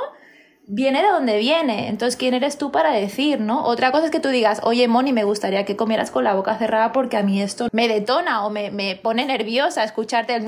viene 0.67 1.03
de 1.03 1.09
donde 1.09 1.39
viene. 1.39 1.89
Entonces, 1.89 2.17
¿quién 2.17 2.33
eres 2.33 2.57
tú 2.57 2.73
para 2.73 2.91
decir, 2.93 3.41
no? 3.41 3.65
Otra 3.65 3.93
cosa 3.93 4.07
es 4.07 4.11
que 4.11 4.21
tú 4.21 4.31
digas, 4.31 4.61
oye, 4.63 4.89
Moni, 4.89 5.13
me 5.13 5.25
gustaría 5.25 5.65
que 5.65 5.77
comieras 5.77 6.11
con 6.11 6.25
la 6.25 6.35
boca 6.35 6.57
cerrada 6.57 6.93
porque 6.93 7.17
a 7.17 7.23
mí 7.23 7.43
esto 7.43 7.69
me 7.73 7.87
detona 7.87 8.47
o 8.47 8.51
me, 8.51 8.71
me 8.71 8.97
pone 8.97 9.27
nerviosa 9.27 9.85
escucharte 9.85 10.35
el 10.35 10.47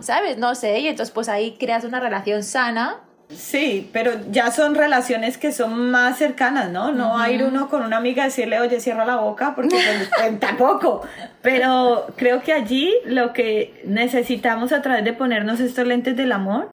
¿sabes? 0.00 0.36
No 0.36 0.54
sé. 0.54 0.80
Y 0.80 0.88
entonces, 0.88 1.12
pues 1.12 1.28
ahí 1.28 1.56
creas 1.58 1.84
una 1.84 2.00
relación 2.00 2.42
sana 2.42 3.00
Sí, 3.36 3.90
pero 3.92 4.12
ya 4.30 4.50
son 4.50 4.74
relaciones 4.74 5.38
que 5.38 5.52
son 5.52 5.90
más 5.90 6.18
cercanas, 6.18 6.70
¿no? 6.70 6.92
No 6.92 7.18
a 7.18 7.30
ir 7.30 7.44
uno 7.44 7.68
con 7.68 7.82
una 7.82 7.96
amiga 7.96 8.22
a 8.22 8.26
decirle, 8.26 8.60
oye, 8.60 8.80
cierra 8.80 9.04
la 9.04 9.16
boca, 9.16 9.54
porque 9.54 9.76
pues, 9.76 10.10
pues, 10.16 10.40
tampoco. 10.40 11.02
Pero 11.42 12.06
creo 12.16 12.42
que 12.42 12.52
allí 12.52 12.92
lo 13.04 13.32
que 13.32 13.82
necesitamos 13.84 14.72
a 14.72 14.82
través 14.82 15.04
de 15.04 15.12
ponernos 15.12 15.60
estos 15.60 15.86
lentes 15.86 16.16
del 16.16 16.32
amor 16.32 16.70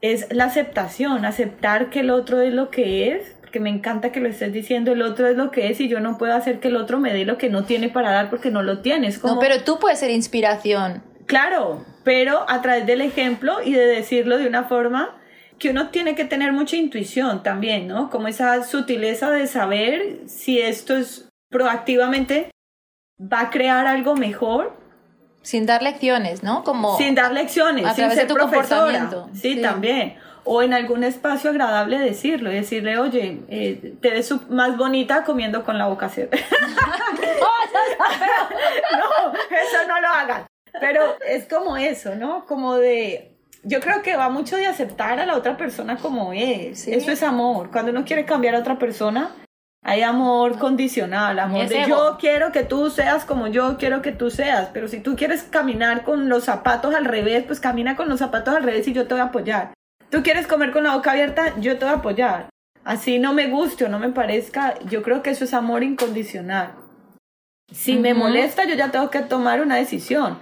es 0.00 0.26
la 0.30 0.44
aceptación, 0.44 1.24
aceptar 1.24 1.90
que 1.90 2.00
el 2.00 2.10
otro 2.10 2.40
es 2.40 2.54
lo 2.54 2.70
que 2.70 3.12
es, 3.12 3.34
porque 3.40 3.60
me 3.60 3.70
encanta 3.70 4.12
que 4.12 4.20
lo 4.20 4.28
estés 4.28 4.52
diciendo, 4.52 4.92
el 4.92 5.02
otro 5.02 5.26
es 5.26 5.36
lo 5.36 5.50
que 5.50 5.70
es 5.70 5.80
y 5.80 5.88
yo 5.88 6.00
no 6.00 6.16
puedo 6.16 6.34
hacer 6.34 6.60
que 6.60 6.68
el 6.68 6.76
otro 6.76 6.98
me 6.98 7.12
dé 7.12 7.24
lo 7.24 7.36
que 7.36 7.50
no 7.50 7.64
tiene 7.64 7.88
para 7.88 8.10
dar 8.10 8.30
porque 8.30 8.50
no 8.50 8.62
lo 8.62 8.78
tienes. 8.78 9.18
Como... 9.18 9.34
No, 9.34 9.40
pero 9.40 9.62
tú 9.62 9.78
puedes 9.78 9.98
ser 9.98 10.10
inspiración. 10.10 11.02
Claro, 11.26 11.84
pero 12.02 12.44
a 12.48 12.62
través 12.62 12.86
del 12.86 13.02
ejemplo 13.02 13.58
y 13.62 13.72
de 13.72 13.86
decirlo 13.86 14.38
de 14.38 14.46
una 14.46 14.64
forma 14.64 15.19
que 15.60 15.70
uno 15.70 15.90
tiene 15.90 16.14
que 16.14 16.24
tener 16.24 16.52
mucha 16.52 16.76
intuición 16.76 17.42
también, 17.42 17.86
¿no? 17.86 18.10
Como 18.10 18.28
esa 18.28 18.64
sutileza 18.64 19.30
de 19.30 19.46
saber 19.46 20.20
si 20.26 20.58
esto 20.58 20.96
es 20.96 21.28
proactivamente 21.50 22.50
va 23.20 23.42
a 23.42 23.50
crear 23.50 23.86
algo 23.86 24.16
mejor. 24.16 24.74
Sin 25.42 25.66
dar 25.66 25.82
lecciones, 25.82 26.42
¿no? 26.42 26.64
Como 26.64 26.96
sin 26.96 27.14
dar 27.14 27.32
lecciones, 27.32 27.84
a 27.84 27.94
través 27.94 28.16
de 28.16 28.24
tu 28.24 28.36
comportamiento. 28.36 29.28
Sí, 29.34 29.60
también. 29.60 30.16
O 30.44 30.62
en 30.62 30.72
algún 30.72 31.04
espacio 31.04 31.50
agradable 31.50 31.98
decirlo 31.98 32.50
y 32.50 32.54
decirle, 32.54 32.98
oye, 32.98 33.42
eh, 33.48 33.94
te 34.00 34.10
ves 34.10 34.32
más 34.48 34.78
bonita 34.78 35.24
comiendo 35.24 35.62
con 35.62 35.76
la 35.76 35.88
boca 35.88 36.08
cerrada. 36.08 36.42
no, 38.98 39.32
eso 39.32 39.86
no 39.86 40.00
lo 40.00 40.08
hagas. 40.08 40.46
Pero 40.80 41.18
es 41.26 41.46
como 41.46 41.76
eso, 41.76 42.14
¿no? 42.14 42.46
Como 42.46 42.76
de, 42.76 43.30
yo 43.62 43.80
creo 43.80 44.02
que 44.02 44.16
va 44.16 44.28
mucho 44.30 44.56
de 44.56 44.66
aceptar 44.66 45.20
a 45.20 45.26
la 45.26 45.36
otra 45.36 45.56
persona 45.56 45.96
como 45.96 46.32
es. 46.32 46.88
Eso 46.88 47.10
es 47.10 47.22
amor. 47.22 47.70
Cuando 47.70 47.90
uno 47.90 48.04
quiere 48.04 48.24
cambiar 48.24 48.54
a 48.54 48.60
otra 48.60 48.78
persona, 48.78 49.30
hay 49.82 50.02
amor 50.02 50.58
condicional, 50.58 51.38
amor 51.38 51.66
de 51.68 51.86
yo 51.88 52.16
quiero 52.20 52.52
que 52.52 52.64
tú 52.64 52.90
seas 52.90 53.24
como 53.24 53.46
yo 53.46 53.76
quiero 53.78 54.02
que 54.02 54.12
tú 54.12 54.30
seas. 54.30 54.70
Pero 54.72 54.88
si 54.88 55.00
tú 55.00 55.16
quieres 55.16 55.42
caminar 55.42 56.04
con 56.04 56.28
los 56.28 56.44
zapatos 56.44 56.94
al 56.94 57.04
revés, 57.04 57.44
pues 57.44 57.60
camina 57.60 57.96
con 57.96 58.08
los 58.08 58.18
zapatos 58.18 58.54
al 58.54 58.62
revés 58.62 58.88
y 58.88 58.92
yo 58.92 59.06
te 59.06 59.14
voy 59.14 59.20
a 59.20 59.24
apoyar. 59.24 59.72
Tú 60.10 60.22
quieres 60.22 60.46
comer 60.46 60.72
con 60.72 60.84
la 60.84 60.96
boca 60.96 61.12
abierta, 61.12 61.54
yo 61.60 61.78
te 61.78 61.84
voy 61.84 61.94
a 61.94 61.98
apoyar. 61.98 62.48
Así 62.82 63.18
no 63.18 63.34
me 63.34 63.48
guste 63.48 63.84
o 63.84 63.88
no 63.88 63.98
me 63.98 64.08
parezca, 64.08 64.78
yo 64.88 65.02
creo 65.02 65.22
que 65.22 65.30
eso 65.30 65.44
es 65.44 65.54
amor 65.54 65.82
incondicional. 65.82 66.72
Si 67.72 67.96
me 67.96 68.14
molesta, 68.14 68.64
yo 68.64 68.74
ya 68.74 68.90
tengo 68.90 69.10
que 69.10 69.20
tomar 69.20 69.60
una 69.60 69.76
decisión 69.76 70.38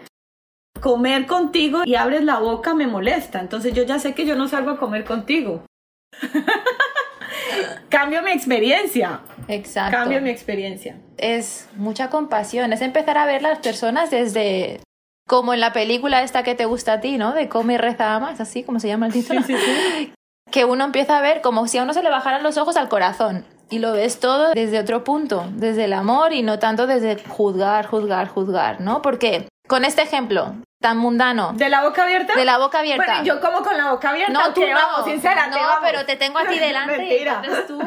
comer 0.80 1.26
contigo 1.26 1.82
y 1.84 1.94
abres 1.94 2.22
la 2.24 2.38
boca 2.38 2.74
me 2.74 2.86
molesta. 2.86 3.40
Entonces 3.40 3.74
yo 3.74 3.82
ya 3.84 3.98
sé 3.98 4.14
que 4.14 4.26
yo 4.26 4.36
no 4.36 4.48
salgo 4.48 4.70
a 4.70 4.78
comer 4.78 5.04
contigo. 5.04 5.64
Cambio 7.88 8.22
mi 8.22 8.30
experiencia. 8.30 9.20
Exacto. 9.48 9.96
Cambio 9.96 10.20
mi 10.20 10.30
experiencia. 10.30 10.96
Es 11.16 11.68
mucha 11.76 12.10
compasión, 12.10 12.72
es 12.72 12.82
empezar 12.82 13.18
a 13.18 13.26
ver 13.26 13.42
las 13.42 13.58
personas 13.58 14.10
desde 14.10 14.80
como 15.26 15.54
en 15.54 15.60
la 15.60 15.72
película 15.72 16.22
esta 16.22 16.42
que 16.42 16.54
te 16.54 16.64
gusta 16.64 16.94
a 16.94 17.00
ti, 17.00 17.18
¿no? 17.18 17.32
De 17.32 17.48
come 17.48 17.74
y 17.74 17.78
reza 17.78 18.14
ama, 18.14 18.32
es 18.32 18.40
así 18.40 18.62
como 18.62 18.80
se 18.80 18.88
llama 18.88 19.06
el 19.06 19.12
título. 19.12 19.42
Sí, 19.42 19.54
sí, 19.56 19.62
sí. 19.96 20.12
Que 20.50 20.64
uno 20.64 20.82
empieza 20.82 21.18
a 21.18 21.20
ver 21.20 21.42
como 21.42 21.68
si 21.68 21.76
a 21.76 21.82
uno 21.82 21.92
se 21.92 22.02
le 22.02 22.08
bajaran 22.08 22.42
los 22.42 22.56
ojos 22.56 22.78
al 22.78 22.88
corazón 22.88 23.44
y 23.68 23.80
lo 23.80 23.92
ves 23.92 24.18
todo 24.18 24.52
desde 24.52 24.78
otro 24.78 25.04
punto, 25.04 25.46
desde 25.52 25.84
el 25.84 25.92
amor 25.92 26.32
y 26.32 26.42
no 26.42 26.58
tanto 26.58 26.86
desde 26.86 27.22
juzgar, 27.22 27.84
juzgar, 27.86 28.28
juzgar, 28.28 28.80
¿no? 28.80 29.02
Porque 29.02 29.46
con 29.68 29.84
este 29.84 30.00
ejemplo 30.00 30.54
tan 30.80 30.96
mundano, 30.96 31.52
¿De 31.54 31.68
la 31.68 31.82
boca 31.82 32.04
abierta? 32.04 32.34
de 32.36 32.44
la 32.44 32.58
boca 32.58 32.78
abierta. 32.78 33.04
Bueno, 33.04 33.24
yo 33.24 33.40
como 33.40 33.62
con 33.62 33.76
la 33.76 33.90
boca 33.90 34.10
abierta. 34.10 34.32
No, 34.32 34.38
tú 34.54 34.60
aunque 34.60 34.72
no. 34.72 34.76
vamos, 34.76 35.04
sinceramente, 35.06 35.58
no, 35.58 35.66
vamos. 35.66 35.80
pero 35.82 36.06
te 36.06 36.16
tengo 36.16 36.38
a 36.38 36.46
ti 36.46 36.58
delante. 36.60 36.96
Mentira. 36.96 37.42
tú, 37.66 37.80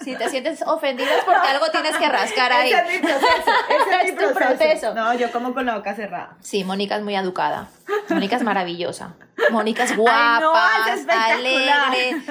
si 0.00 0.16
te 0.16 0.28
sientes 0.30 0.62
ofendido 0.66 1.10
es 1.10 1.24
porque 1.24 1.46
algo 1.48 1.70
tienes 1.70 1.96
que 1.96 2.08
rascar 2.08 2.52
ahí. 2.52 2.72
Ese 2.72 2.80
es 2.80 3.02
mi 3.02 3.06
proceso. 3.06 3.52
Ese 3.68 3.90
es, 3.90 4.04
Es 4.04 4.14
mi 4.14 4.18
tu 4.26 4.32
proceso. 4.34 4.94
No, 4.94 5.12
yo 5.14 5.30
como 5.30 5.52
con 5.52 5.66
la 5.66 5.76
boca 5.76 5.94
cerrada. 5.94 6.36
Sí, 6.40 6.64
Mónica 6.64 6.96
es 6.96 7.02
muy 7.02 7.14
educada. 7.14 7.68
Mónica 8.08 8.36
es 8.36 8.42
maravillosa. 8.42 9.14
Mónica 9.50 9.84
es 9.84 9.94
guapa, 9.94 10.36
Ay, 10.36 10.40
no, 10.40 10.92
es 10.92 11.08
alegre. 11.08 12.22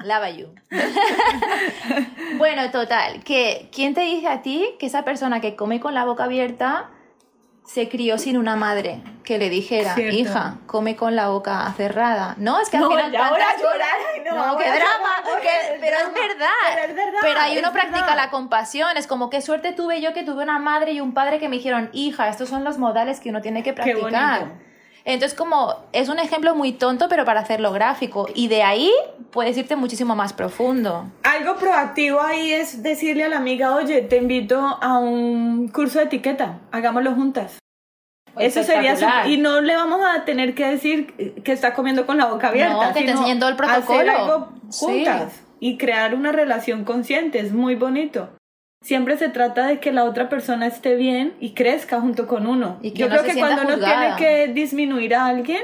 Lava 0.00 0.28
you. 0.30 0.54
bueno, 2.36 2.70
total, 2.70 3.24
que 3.24 3.70
¿quién 3.72 3.94
te 3.94 4.02
dice 4.02 4.28
a 4.28 4.42
ti 4.42 4.76
que 4.78 4.86
esa 4.86 5.04
persona 5.04 5.40
que 5.40 5.56
come 5.56 5.80
con 5.80 5.94
la 5.94 6.04
boca 6.04 6.24
abierta 6.24 6.90
se 7.68 7.86
crió 7.90 8.16
sin 8.16 8.38
una 8.38 8.56
madre 8.56 9.02
que 9.24 9.36
le 9.36 9.50
dijera, 9.50 9.94
Cierto. 9.94 10.16
hija, 10.16 10.54
come 10.66 10.96
con 10.96 11.14
la 11.14 11.28
boca 11.28 11.70
cerrada? 11.76 12.34
No, 12.38 12.58
es 12.62 12.70
que 12.70 12.78
al 12.78 12.84
No, 12.84 12.88
final 12.88 13.12
ya 13.12 13.28
voy 13.28 13.40
a 13.40 13.44
¿cuántas- 13.44 13.60
llorar, 13.60 13.98
no, 14.24 14.46
no, 14.52 14.56
qué 14.56 14.64
drama, 14.64 15.10
llorar, 15.22 15.42
que- 15.42 15.48
es 15.48 15.80
pero 15.80 15.96
es 15.98 16.02
drama, 16.02 16.18
verdad. 16.28 16.48
pero 16.74 16.88
es 16.88 16.94
verdad, 16.96 17.18
Pero 17.20 17.40
ahí 17.40 17.58
uno 17.58 17.66
es 17.68 17.72
practica 17.74 18.00
verdad. 18.00 18.16
la 18.16 18.30
compasión, 18.30 18.96
es 18.96 19.06
como 19.06 19.28
qué 19.28 19.42
suerte 19.42 19.72
tuve 19.72 20.00
yo 20.00 20.14
que 20.14 20.22
tuve 20.22 20.42
una 20.44 20.58
madre 20.58 20.92
y 20.92 21.02
un 21.02 21.12
padre 21.12 21.38
que 21.38 21.50
me 21.50 21.56
dijeron, 21.56 21.90
hija, 21.92 22.28
estos 22.30 22.48
son 22.48 22.64
los 22.64 22.78
modales 22.78 23.20
que 23.20 23.28
uno 23.28 23.42
tiene 23.42 23.62
que 23.62 23.74
practicar. 23.74 24.46
Entonces, 25.04 25.36
como 25.38 25.74
es 25.92 26.08
un 26.08 26.18
ejemplo 26.18 26.54
muy 26.54 26.72
tonto, 26.72 27.08
pero 27.08 27.24
para 27.24 27.40
hacerlo 27.40 27.72
gráfico. 27.72 28.28
Y 28.34 28.48
de 28.48 28.62
ahí 28.62 28.92
puedes 29.30 29.56
irte 29.56 29.74
muchísimo 29.76 30.14
más 30.14 30.32
profundo. 30.32 31.06
Algo 31.22 31.56
proactivo 31.56 32.20
ahí 32.20 32.52
es 32.52 32.82
decirle 32.82 33.24
a 33.24 33.28
la 33.28 33.36
amiga, 33.38 33.74
oye, 33.74 34.02
te 34.02 34.16
invito 34.16 34.58
a 34.80 34.98
un 34.98 35.68
curso 35.68 35.98
de 35.98 36.06
etiqueta, 36.06 36.58
hagámoslo 36.72 37.12
juntas. 37.14 37.58
Eso 38.38 38.62
sería 38.62 38.94
su- 38.96 39.06
y 39.28 39.36
no 39.38 39.60
le 39.60 39.74
vamos 39.74 40.00
a 40.04 40.24
tener 40.24 40.54
que 40.54 40.64
decir 40.66 41.12
que 41.42 41.50
está 41.52 41.74
comiendo 41.74 42.06
con 42.06 42.18
la 42.18 42.26
boca 42.26 42.48
abierta, 42.48 42.88
No, 42.88 42.94
que 42.94 43.02
te 43.02 43.10
enseñen 43.10 43.38
todo 43.40 43.48
el 43.50 43.56
protocolo. 43.56 43.98
hacer 43.98 44.10
algo 44.10 44.48
Sí. 44.70 44.84
juntas 44.86 45.40
y 45.58 45.76
crear 45.76 46.14
una 46.14 46.30
relación 46.30 46.84
consciente, 46.84 47.40
es 47.40 47.52
muy 47.52 47.74
bonito. 47.74 48.28
Siempre 48.80 49.16
se 49.18 49.28
trata 49.28 49.66
de 49.66 49.80
que 49.80 49.92
la 49.92 50.04
otra 50.04 50.28
persona 50.28 50.66
esté 50.66 50.94
bien 50.94 51.34
y 51.40 51.50
crezca 51.50 52.00
junto 52.00 52.26
con 52.26 52.46
uno. 52.46 52.78
Y 52.80 52.92
que 52.92 52.98
Yo 53.00 53.08
creo 53.08 53.22
se 53.22 53.32
que 53.32 53.38
cuando 53.38 53.62
uno 53.62 53.74
juzgada. 53.74 54.16
tiene 54.16 54.46
que 54.46 54.52
disminuir 54.52 55.14
a 55.14 55.26
alguien 55.26 55.62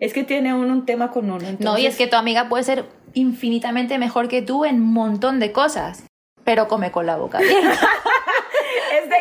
es 0.00 0.12
que 0.12 0.24
tiene 0.24 0.54
uno 0.54 0.72
un 0.72 0.86
tema 0.86 1.10
con 1.10 1.30
uno. 1.30 1.46
No, 1.58 1.78
y 1.78 1.86
es 1.86 1.96
que 1.96 2.06
tu 2.06 2.16
amiga 2.16 2.48
puede 2.48 2.64
ser 2.64 2.84
infinitamente 3.14 3.98
mejor 3.98 4.28
que 4.28 4.42
tú 4.42 4.64
en 4.64 4.76
un 4.76 4.92
montón 4.92 5.38
de 5.38 5.52
cosas. 5.52 6.04
Pero 6.44 6.68
come 6.68 6.90
con 6.92 7.06
la 7.06 7.16
boca 7.16 7.38
abierta. 7.38 7.78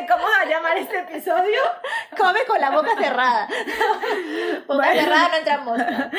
cómo 0.08 0.24
va 0.24 0.42
a 0.44 0.50
llamar 0.50 0.78
este 0.78 1.00
episodio. 1.00 1.60
come 2.18 2.40
con 2.48 2.60
la 2.60 2.72
boca 2.72 2.92
cerrada. 2.98 3.48
boca 4.68 4.86
Bueno. 4.88 5.02
cerrada 5.02 5.30
no 5.30 5.36
entra 5.38 5.58
mosca. 5.64 6.12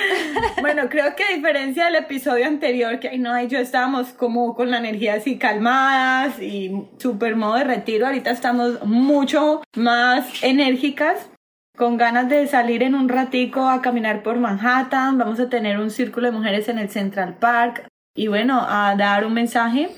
Bueno, 0.61 0.89
creo 0.89 1.15
que 1.15 1.25
a 1.25 1.29
diferencia 1.29 1.87
del 1.87 1.97
episodio 1.97 2.47
anterior, 2.47 2.99
que 2.99 3.09
ay, 3.09 3.19
no, 3.19 3.41
yo 3.45 3.59
estábamos 3.59 4.09
como 4.09 4.55
con 4.55 4.71
la 4.71 4.79
energía 4.79 5.15
así 5.15 5.39
calmadas 5.39 6.41
y 6.41 6.89
super 6.99 7.37
modo 7.37 7.57
de 7.57 7.65
retiro, 7.65 8.07
ahorita 8.07 8.31
estamos 8.31 8.83
mucho 8.85 9.63
más 9.77 10.43
enérgicas, 10.43 11.29
con 11.77 11.97
ganas 11.97 12.29
de 12.29 12.47
salir 12.47 12.83
en 12.83 12.95
un 12.95 13.09
ratico 13.09 13.69
a 13.69 13.83
caminar 13.83 14.23
por 14.23 14.37
Manhattan, 14.37 15.19
vamos 15.19 15.39
a 15.41 15.49
tener 15.49 15.79
un 15.79 15.91
círculo 15.91 16.27
de 16.27 16.33
mujeres 16.33 16.69
en 16.69 16.79
el 16.79 16.89
Central 16.89 17.35
Park 17.35 17.87
y 18.17 18.29
bueno, 18.29 18.65
a 18.67 18.95
dar 18.97 19.27
un 19.27 19.35
mensaje, 19.35 19.91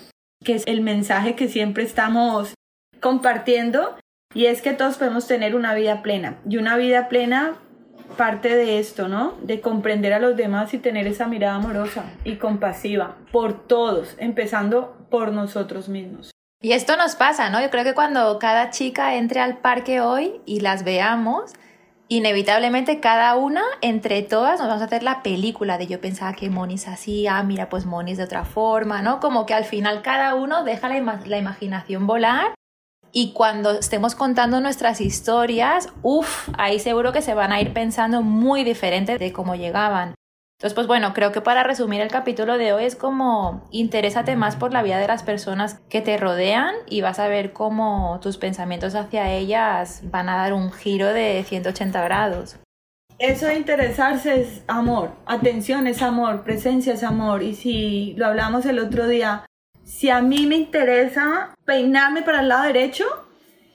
que 0.44 0.54
es 0.54 0.66
el 0.66 0.80
mensaje 0.80 1.36
que 1.36 1.48
siempre 1.48 1.84
estamos 1.84 2.54
compartiendo, 3.00 3.96
y 4.34 4.46
es 4.46 4.62
que 4.62 4.72
todos 4.72 4.96
podemos 4.96 5.26
tener 5.26 5.54
una 5.54 5.74
vida 5.74 6.02
plena, 6.02 6.36
y 6.48 6.56
una 6.58 6.76
vida 6.76 7.08
plena 7.08 7.54
parte 8.16 8.54
de 8.54 8.78
esto, 8.78 9.06
¿no? 9.08 9.34
De 9.42 9.60
comprender 9.60 10.12
a 10.12 10.18
los 10.18 10.36
demás 10.36 10.72
y 10.74 10.78
tener 10.78 11.06
esa 11.06 11.26
mirada 11.26 11.56
amorosa 11.56 12.04
y 12.24 12.36
compasiva 12.36 13.16
por 13.32 13.66
todos, 13.66 14.16
empezando 14.18 14.96
por 15.10 15.32
nosotros 15.32 15.88
mismos. 15.88 16.30
Y 16.60 16.72
esto 16.72 16.96
nos 16.96 17.14
pasa, 17.14 17.50
¿no? 17.50 17.60
Yo 17.60 17.70
creo 17.70 17.84
que 17.84 17.94
cuando 17.94 18.38
cada 18.38 18.70
chica 18.70 19.14
entre 19.14 19.40
al 19.40 19.58
parque 19.58 20.00
hoy 20.00 20.40
y 20.44 20.60
las 20.60 20.82
veamos, 20.82 21.52
inevitablemente 22.08 22.98
cada 22.98 23.36
una, 23.36 23.62
entre 23.82 24.22
todas, 24.22 24.58
nos 24.58 24.66
vamos 24.68 24.82
a 24.82 24.86
hacer 24.86 25.02
la 25.02 25.22
película 25.22 25.78
de 25.78 25.86
yo 25.86 26.00
pensaba 26.00 26.32
que 26.32 26.50
Moni 26.50 26.74
es 26.74 26.88
así, 26.88 27.26
ah, 27.28 27.42
mira, 27.42 27.68
pues 27.68 27.86
Moni 27.86 28.12
es 28.12 28.18
de 28.18 28.24
otra 28.24 28.44
forma, 28.44 29.02
¿no? 29.02 29.20
Como 29.20 29.46
que 29.46 29.54
al 29.54 29.64
final 29.64 30.02
cada 30.02 30.34
uno 30.34 30.64
deja 30.64 30.88
la, 30.88 30.96
ima- 30.96 31.24
la 31.26 31.38
imaginación 31.38 32.06
volar 32.06 32.54
y 33.12 33.32
cuando 33.32 33.72
estemos 33.72 34.14
contando 34.14 34.60
nuestras 34.60 35.00
historias, 35.00 35.88
uff, 36.02 36.48
ahí 36.58 36.78
seguro 36.78 37.12
que 37.12 37.22
se 37.22 37.34
van 37.34 37.52
a 37.52 37.60
ir 37.60 37.72
pensando 37.72 38.22
muy 38.22 38.64
diferente 38.64 39.18
de 39.18 39.32
cómo 39.32 39.54
llegaban. 39.54 40.14
Entonces, 40.58 40.74
pues 40.74 40.88
bueno, 40.88 41.14
creo 41.14 41.30
que 41.30 41.40
para 41.40 41.62
resumir 41.62 42.00
el 42.00 42.10
capítulo 42.10 42.58
de 42.58 42.72
hoy 42.72 42.84
es 42.84 42.96
como 42.96 43.68
interésate 43.70 44.34
más 44.34 44.56
por 44.56 44.72
la 44.72 44.82
vida 44.82 44.98
de 44.98 45.06
las 45.06 45.22
personas 45.22 45.78
que 45.88 46.00
te 46.00 46.16
rodean 46.16 46.74
y 46.88 47.00
vas 47.00 47.20
a 47.20 47.28
ver 47.28 47.52
cómo 47.52 48.18
tus 48.20 48.38
pensamientos 48.38 48.96
hacia 48.96 49.30
ellas 49.30 50.00
van 50.10 50.28
a 50.28 50.36
dar 50.36 50.52
un 50.54 50.72
giro 50.72 51.06
de 51.06 51.44
180 51.46 52.02
grados. 52.02 52.56
Eso 53.20 53.46
de 53.46 53.54
interesarse 53.54 54.40
es 54.40 54.62
amor, 54.66 55.12
atención 55.26 55.86
es 55.86 56.02
amor, 56.02 56.42
presencia 56.42 56.94
es 56.94 57.04
amor. 57.04 57.44
Y 57.44 57.54
si 57.54 58.14
lo 58.16 58.26
hablamos 58.26 58.66
el 58.66 58.80
otro 58.80 59.06
día, 59.06 59.44
si 59.88 60.10
a 60.10 60.20
mí 60.20 60.46
me 60.46 60.56
interesa 60.56 61.56
peinarme 61.64 62.20
para 62.20 62.42
el 62.42 62.48
lado 62.48 62.64
derecho 62.64 63.06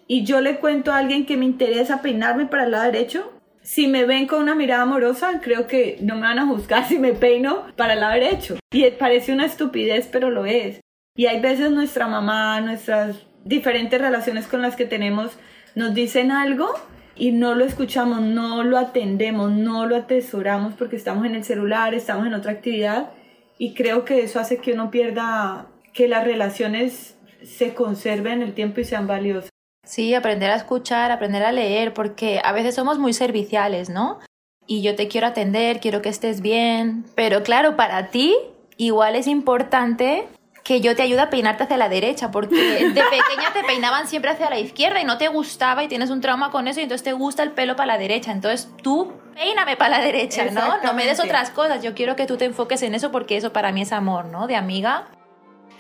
y 0.08 0.24
yo 0.24 0.42
le 0.42 0.58
cuento 0.58 0.92
a 0.92 1.00
alguien 1.00 1.26
que 1.26 1.38
me 1.38 1.46
interesa 1.46 2.04
peinarme 2.04 2.46
para 2.46 2.66
el 2.66 2.72
lado 2.72 2.86
derecho, 2.86 3.34
si 3.64 3.88
me 3.88 4.06
ven 4.06 4.28
con 4.28 4.44
una 4.44 4.54
mirada 4.54 4.84
amorosa, 4.84 5.42
creo 5.42 5.66
que 5.66 5.98
no 6.02 6.16
me 6.16 6.22
van 6.22 6.38
a 6.38 6.46
juzgar 6.46 6.86
si 6.88 7.00
me 7.00 7.14
peino 7.14 7.66
para 7.76 7.94
el 7.94 8.02
lado 8.02 8.14
derecho. 8.14 8.60
Y 8.72 8.88
parece 8.92 9.34
una 9.34 9.46
estupidez, 9.46 10.08
pero 10.12 10.30
lo 10.30 10.46
es. 10.46 10.82
Y 11.16 11.26
hay 11.26 11.40
veces 11.40 11.72
nuestra 11.72 12.08
mamá, 12.08 12.62
nuestras 12.62 13.26
diferentes 13.44 14.00
relaciones 14.00 14.46
con 14.46 14.62
las 14.62 14.76
que 14.76 14.86
tenemos, 14.86 15.32
nos 15.74 15.96
dicen 15.96 16.32
algo 16.32 16.70
y 17.16 17.32
no 17.32 17.56
lo 17.56 17.66
escuchamos, 17.66 18.22
no 18.22 18.64
lo 18.64 18.78
atendemos, 18.78 19.52
no 19.52 19.88
lo 19.88 19.96
atesoramos 19.96 20.76
porque 20.76 20.96
estamos 20.96 21.26
en 21.26 21.34
el 21.34 21.44
celular, 21.44 21.96
estamos 21.96 22.28
en 22.28 22.36
otra 22.36 22.52
actividad 22.52 23.10
y 23.58 23.74
creo 23.74 24.06
que 24.06 24.22
eso 24.22 24.40
hace 24.40 24.58
que 24.58 24.74
uno 24.74 24.92
pierda, 24.92 25.68
que 25.94 26.08
las 26.08 26.24
relaciones 26.24 27.18
se 27.44 27.74
conserven 27.74 28.42
en 28.42 28.42
el 28.42 28.54
tiempo 28.54 28.82
y 28.82 28.86
sean 28.86 29.08
valiosas. 29.08 29.50
Sí, 29.86 30.14
aprender 30.14 30.50
a 30.50 30.56
escuchar, 30.56 31.12
aprender 31.12 31.44
a 31.44 31.52
leer, 31.52 31.94
porque 31.94 32.42
a 32.44 32.52
veces 32.54 32.76
somos 32.76 33.00
muy 33.00 33.14
serviciales, 33.14 33.90
¿no? 33.90 34.20
Y 34.66 34.82
yo 34.82 34.96
te 34.96 35.10
quiero 35.10 35.28
atender, 35.28 35.82
quiero 35.82 36.02
que 36.02 36.10
estés 36.10 36.42
bien, 36.42 37.06
pero 37.16 37.44
claro, 37.44 37.76
para 37.76 38.08
ti 38.10 38.36
igual 38.78 39.16
es 39.16 39.28
importante 39.28 40.26
que 40.64 40.80
yo 40.80 40.96
te 40.96 41.02
ayude 41.02 41.20
a 41.20 41.30
peinarte 41.30 41.64
hacia 41.64 41.76
la 41.76 41.90
derecha, 41.90 42.32
porque 42.32 42.56
de 42.56 42.86
pequeña 42.88 43.52
te 43.54 43.64
peinaban 43.66 44.08
siempre 44.08 44.32
hacia 44.32 44.50
la 44.50 44.58
izquierda 44.58 45.02
y 45.02 45.04
no 45.04 45.18
te 45.18 45.28
gustaba 45.28 45.84
y 45.84 45.90
tienes 45.90 46.10
un 46.10 46.22
trauma 46.22 46.52
con 46.52 46.70
eso 46.70 46.80
y 46.80 46.84
entonces 46.84 47.04
te 47.04 47.12
gusta 47.12 47.44
el 47.44 47.52
pelo 47.52 47.76
para 47.76 47.88
la 47.88 47.98
derecha, 47.98 48.32
entonces 48.32 48.70
tú 48.82 49.12
peíname 49.36 49.76
para 49.76 49.98
la 49.98 50.06
derecha, 50.06 50.46
¿no? 50.46 50.82
No 50.82 50.94
me 50.94 51.06
des 51.06 51.20
otras 51.20 51.50
cosas, 51.50 51.84
yo 51.84 51.94
quiero 51.94 52.16
que 52.16 52.26
tú 52.26 52.38
te 52.38 52.46
enfoques 52.46 52.82
en 52.84 52.96
eso 52.96 53.12
porque 53.12 53.36
eso 53.36 53.52
para 53.52 53.74
mí 53.74 53.82
es 53.82 53.92
amor, 53.92 54.26
¿no? 54.26 54.48
De 54.48 54.56
amiga. 54.56 55.10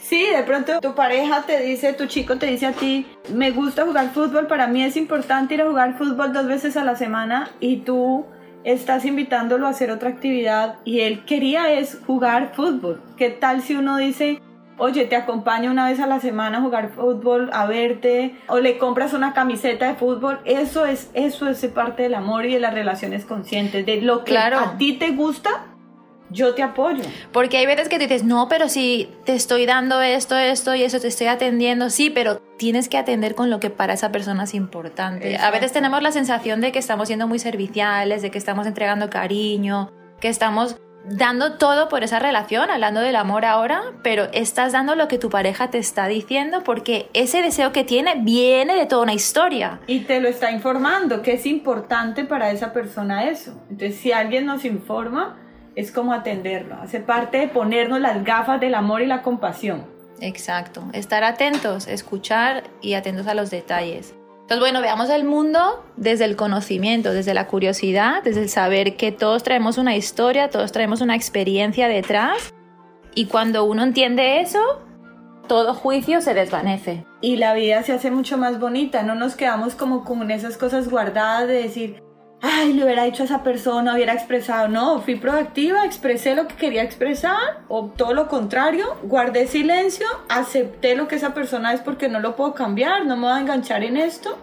Sí, 0.03 0.25
de 0.35 0.43
pronto 0.43 0.81
tu 0.81 0.95
pareja 0.95 1.43
te 1.43 1.61
dice, 1.61 1.93
tu 1.93 2.07
chico 2.07 2.37
te 2.37 2.47
dice 2.47 2.65
a 2.65 2.73
ti, 2.73 3.07
me 3.33 3.51
gusta 3.51 3.85
jugar 3.85 4.09
fútbol, 4.11 4.47
para 4.47 4.67
mí 4.67 4.83
es 4.83 4.97
importante 4.97 5.53
ir 5.53 5.61
a 5.61 5.67
jugar 5.67 5.97
fútbol 5.97 6.33
dos 6.33 6.45
veces 6.45 6.75
a 6.75 6.83
la 6.83 6.97
semana 6.97 7.49
y 7.61 7.77
tú 7.77 8.25
estás 8.65 9.05
invitándolo 9.05 9.65
a 9.65 9.69
hacer 9.69 9.91
otra 9.91 10.09
actividad 10.09 10.75
y 10.83 10.99
él 10.99 11.23
quería 11.23 11.71
es 11.71 12.01
jugar 12.05 12.51
fútbol. 12.53 13.01
¿Qué 13.15 13.29
tal 13.29 13.61
si 13.61 13.75
uno 13.75 13.95
dice, 13.95 14.41
oye, 14.77 15.05
te 15.05 15.15
acompaño 15.15 15.71
una 15.71 15.87
vez 15.87 16.01
a 16.01 16.05
la 16.07 16.19
semana 16.19 16.57
a 16.57 16.61
jugar 16.61 16.89
fútbol, 16.89 17.49
a 17.53 17.65
verte, 17.65 18.35
o 18.47 18.59
le 18.59 18.77
compras 18.77 19.13
una 19.13 19.33
camiseta 19.33 19.87
de 19.87 19.95
fútbol? 19.95 20.39
Eso 20.43 20.85
es, 20.85 21.11
eso 21.13 21.47
es 21.47 21.65
parte 21.67 22.03
del 22.03 22.15
amor 22.15 22.45
y 22.45 22.53
de 22.53 22.59
las 22.59 22.73
relaciones 22.73 23.23
conscientes, 23.23 23.85
de 23.85 24.01
lo 24.01 24.25
que 24.25 24.31
Claro. 24.31 24.59
a 24.59 24.77
ti 24.77 24.93
te 24.93 25.11
gusta, 25.11 25.67
yo 26.33 26.53
te 26.55 26.63
apoyo. 26.63 27.03
Porque 27.31 27.57
hay 27.57 27.65
veces 27.65 27.87
que 27.87 27.97
te 27.97 28.07
dices, 28.07 28.23
no, 28.23 28.49
pero 28.49 28.67
si 28.67 29.09
te 29.25 29.33
estoy 29.33 29.65
dando 29.65 30.01
esto, 30.01 30.35
esto 30.37 30.75
y 30.75 30.83
eso, 30.83 30.99
te 30.99 31.07
estoy 31.07 31.27
atendiendo, 31.27 31.89
sí, 31.89 32.09
pero 32.09 32.41
tienes 32.57 32.89
que 32.89 32.97
atender 32.97 33.35
con 33.35 33.49
lo 33.49 33.59
que 33.59 33.69
para 33.69 33.93
esa 33.93 34.11
persona 34.11 34.43
es 34.43 34.53
importante. 34.53 35.27
A 35.27 35.31
Exacto. 35.31 35.53
veces 35.53 35.71
tenemos 35.71 36.01
la 36.01 36.11
sensación 36.11 36.59
de 36.59 36.71
que 36.71 36.79
estamos 36.79 37.07
siendo 37.07 37.27
muy 37.27 37.39
serviciales, 37.39 38.21
de 38.21 38.31
que 38.31 38.37
estamos 38.37 38.67
entregando 38.67 39.09
cariño, 39.09 39.91
que 40.19 40.29
estamos 40.29 40.77
dando 41.05 41.57
todo 41.57 41.89
por 41.89 42.03
esa 42.03 42.19
relación, 42.19 42.69
hablando 42.69 43.01
del 43.01 43.15
amor 43.15 43.45
ahora, 43.45 43.81
pero 44.03 44.29
estás 44.31 44.71
dando 44.71 44.95
lo 44.95 45.07
que 45.07 45.17
tu 45.17 45.29
pareja 45.29 45.69
te 45.69 45.77
está 45.77 46.07
diciendo 46.07 46.63
porque 46.63 47.09
ese 47.13 47.41
deseo 47.41 47.71
que 47.71 47.83
tiene 47.83 48.15
viene 48.21 48.75
de 48.75 48.85
toda 48.85 49.03
una 49.03 49.13
historia. 49.13 49.81
Y 49.87 50.01
te 50.01 50.21
lo 50.21 50.29
está 50.29 50.51
informando, 50.51 51.21
que 51.21 51.33
es 51.33 51.45
importante 51.45 52.23
para 52.23 52.51
esa 52.51 52.71
persona 52.71 53.25
eso. 53.25 53.51
Entonces, 53.69 53.97
si 53.97 54.11
alguien 54.11 54.45
nos 54.45 54.63
informa, 54.63 55.37
es 55.75 55.91
como 55.91 56.13
atenderlo, 56.13 56.75
hace 56.75 56.99
parte 56.99 57.37
de 57.37 57.47
ponernos 57.47 57.99
las 57.99 58.23
gafas 58.23 58.59
del 58.59 58.75
amor 58.75 59.01
y 59.01 59.07
la 59.07 59.21
compasión. 59.21 59.85
Exacto, 60.21 60.83
estar 60.93 61.23
atentos, 61.23 61.87
escuchar 61.87 62.63
y 62.81 62.93
atentos 62.93 63.27
a 63.27 63.33
los 63.33 63.49
detalles. 63.49 64.15
Entonces, 64.41 64.59
bueno, 64.59 64.81
veamos 64.81 65.09
el 65.09 65.23
mundo 65.23 65.85
desde 65.95 66.25
el 66.25 66.35
conocimiento, 66.35 67.13
desde 67.13 67.33
la 67.33 67.47
curiosidad, 67.47 68.21
desde 68.23 68.41
el 68.41 68.49
saber 68.49 68.97
que 68.97 69.13
todos 69.13 69.41
traemos 69.41 69.77
una 69.77 69.95
historia, 69.95 70.49
todos 70.49 70.73
traemos 70.73 70.99
una 70.99 71.15
experiencia 71.15 71.87
detrás. 71.87 72.53
Y 73.15 73.27
cuando 73.27 73.63
uno 73.63 73.83
entiende 73.83 74.41
eso, 74.41 74.59
todo 75.47 75.73
juicio 75.73 76.19
se 76.19 76.33
desvanece. 76.33 77.05
Y 77.21 77.37
la 77.37 77.53
vida 77.53 77.83
se 77.83 77.93
hace 77.93 78.11
mucho 78.11 78.37
más 78.37 78.59
bonita, 78.59 79.01
no 79.01 79.15
nos 79.15 79.35
quedamos 79.35 79.75
como 79.75 80.03
con 80.03 80.29
esas 80.29 80.57
cosas 80.57 80.89
guardadas 80.89 81.47
de 81.47 81.53
decir, 81.53 82.02
ay, 82.43 82.73
le 82.73 82.83
hubiera 82.83 83.05
dicho 83.05 83.23
a 83.23 83.25
esa 83.25 83.41
persona, 83.41 83.95
hubiera 83.95 84.13
expresado. 84.13 84.67
No, 84.67 85.01
fui 85.01 85.15
proactiva, 85.15 85.85
expresé 85.85 86.35
lo 86.35 86.47
que 86.47 86.55
quería 86.55 86.83
expresar, 86.83 87.63
o 87.69 87.85
todo 87.85 88.13
lo 88.13 88.27
contrario, 88.27 88.97
guardé 89.03 89.47
silencio, 89.47 90.05
acepté 90.27 90.95
lo 90.95 91.07
que 91.07 91.15
esa 91.15 91.33
persona 91.33 91.73
es 91.73 91.79
porque 91.79 92.09
no 92.09 92.19
lo 92.19 92.35
puedo 92.35 92.53
cambiar, 92.53 93.05
no 93.05 93.15
me 93.15 93.23
voy 93.23 93.31
a 93.31 93.39
enganchar 93.39 93.83
en 93.83 93.95
esto. 93.95 94.37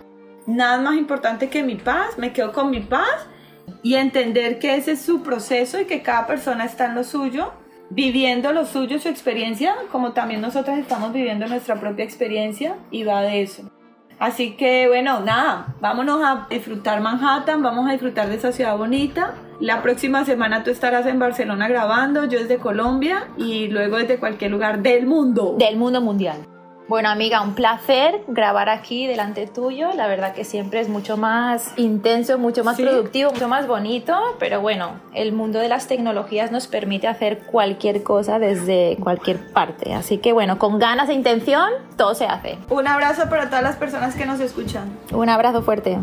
Nada 0.47 0.81
más 0.81 0.97
importante 0.97 1.51
que 1.51 1.63
mi 1.63 1.77
paz, 1.77 2.17
me 2.17 2.33
quedo 2.33 2.53
con 2.53 2.71
mi 2.71 2.81
paz 2.81 3.27
y 3.83 3.95
entender 3.95 4.59
que 4.59 4.77
ese 4.77 4.93
es 4.93 5.03
su 5.03 5.23
proceso 5.23 5.79
y 5.79 5.85
que 5.85 6.03
cada 6.03 6.27
persona 6.27 6.65
está 6.65 6.87
en 6.87 6.95
lo 6.95 7.05
suyo, 7.05 7.53
viviendo 7.91 8.53
lo 8.53 8.65
suyo, 8.65 8.99
su 8.99 9.09
experiencia, 9.09 9.77
como 9.93 10.13
también 10.13 10.41
nosotros 10.41 10.79
estamos 10.79 11.13
viviendo 11.13 11.47
nuestra 11.47 11.79
propia 11.79 12.07
experiencia 12.07 12.77
y 12.91 13.05
va 13.05 13.21
de 13.21 13.43
eso. 13.43 13.71
Así 14.21 14.53
que 14.53 14.87
bueno, 14.87 15.21
nada, 15.21 15.75
vámonos 15.81 16.23
a 16.23 16.47
disfrutar 16.51 17.01
Manhattan, 17.01 17.63
vamos 17.63 17.89
a 17.89 17.93
disfrutar 17.93 18.29
de 18.29 18.35
esa 18.35 18.53
ciudad 18.53 18.77
bonita. 18.77 19.35
La 19.61 19.83
próxima 19.83 20.27
semana 20.27 20.63
tú 20.63 20.71
estarás 20.71 21.07
en 21.07 21.19
Barcelona 21.19 21.69
grabando, 21.69 22.27
yo 22.27 22.39
desde 22.39 22.59
Colombia 22.59 23.29
y 23.39 23.69
luego 23.69 23.97
desde 23.97 24.19
cualquier 24.19 24.51
lugar 24.51 24.83
del 24.83 25.07
mundo. 25.07 25.57
Del 25.59 25.79
mundo 25.79 26.03
mundial. 26.03 26.50
Bueno, 26.91 27.09
amiga, 27.09 27.41
un 27.41 27.55
placer 27.55 28.21
grabar 28.27 28.69
aquí 28.69 29.07
delante 29.07 29.47
tuyo. 29.47 29.93
La 29.95 30.09
verdad 30.09 30.35
que 30.35 30.43
siempre 30.43 30.81
es 30.81 30.89
mucho 30.89 31.17
más 31.17 31.73
intenso, 31.77 32.37
mucho 32.37 32.65
más 32.65 32.81
productivo, 32.81 33.31
mucho 33.31 33.47
más 33.47 33.69
bonito. 33.69 34.19
Pero 34.41 34.61
bueno, 34.61 34.95
el 35.15 35.31
mundo 35.33 35.61
de 35.61 35.69
las 35.69 35.87
tecnologías 35.87 36.51
nos 36.51 36.67
permite 36.67 37.07
hacer 37.07 37.47
cualquier 37.47 38.03
cosa 38.03 38.41
desde 38.41 38.97
cualquier 38.99 39.53
parte. 39.53 39.95
Así 39.95 40.19
que 40.19 40.33
bueno, 40.33 40.59
con 40.59 40.81
ganas 40.81 41.09
e 41.11 41.15
intención, 41.15 41.71
todo 41.97 42.17
se 42.17 42.25
hace. 42.25 42.59
Un 42.71 42.89
abrazo 42.89 43.29
para 43.31 43.47
todas 43.47 43.63
las 43.63 43.77
personas 43.77 44.17
que 44.17 44.27
nos 44.27 44.41
escuchan. 44.41 44.91
Un 45.13 45.29
abrazo 45.29 45.63
fuerte. 45.63 45.97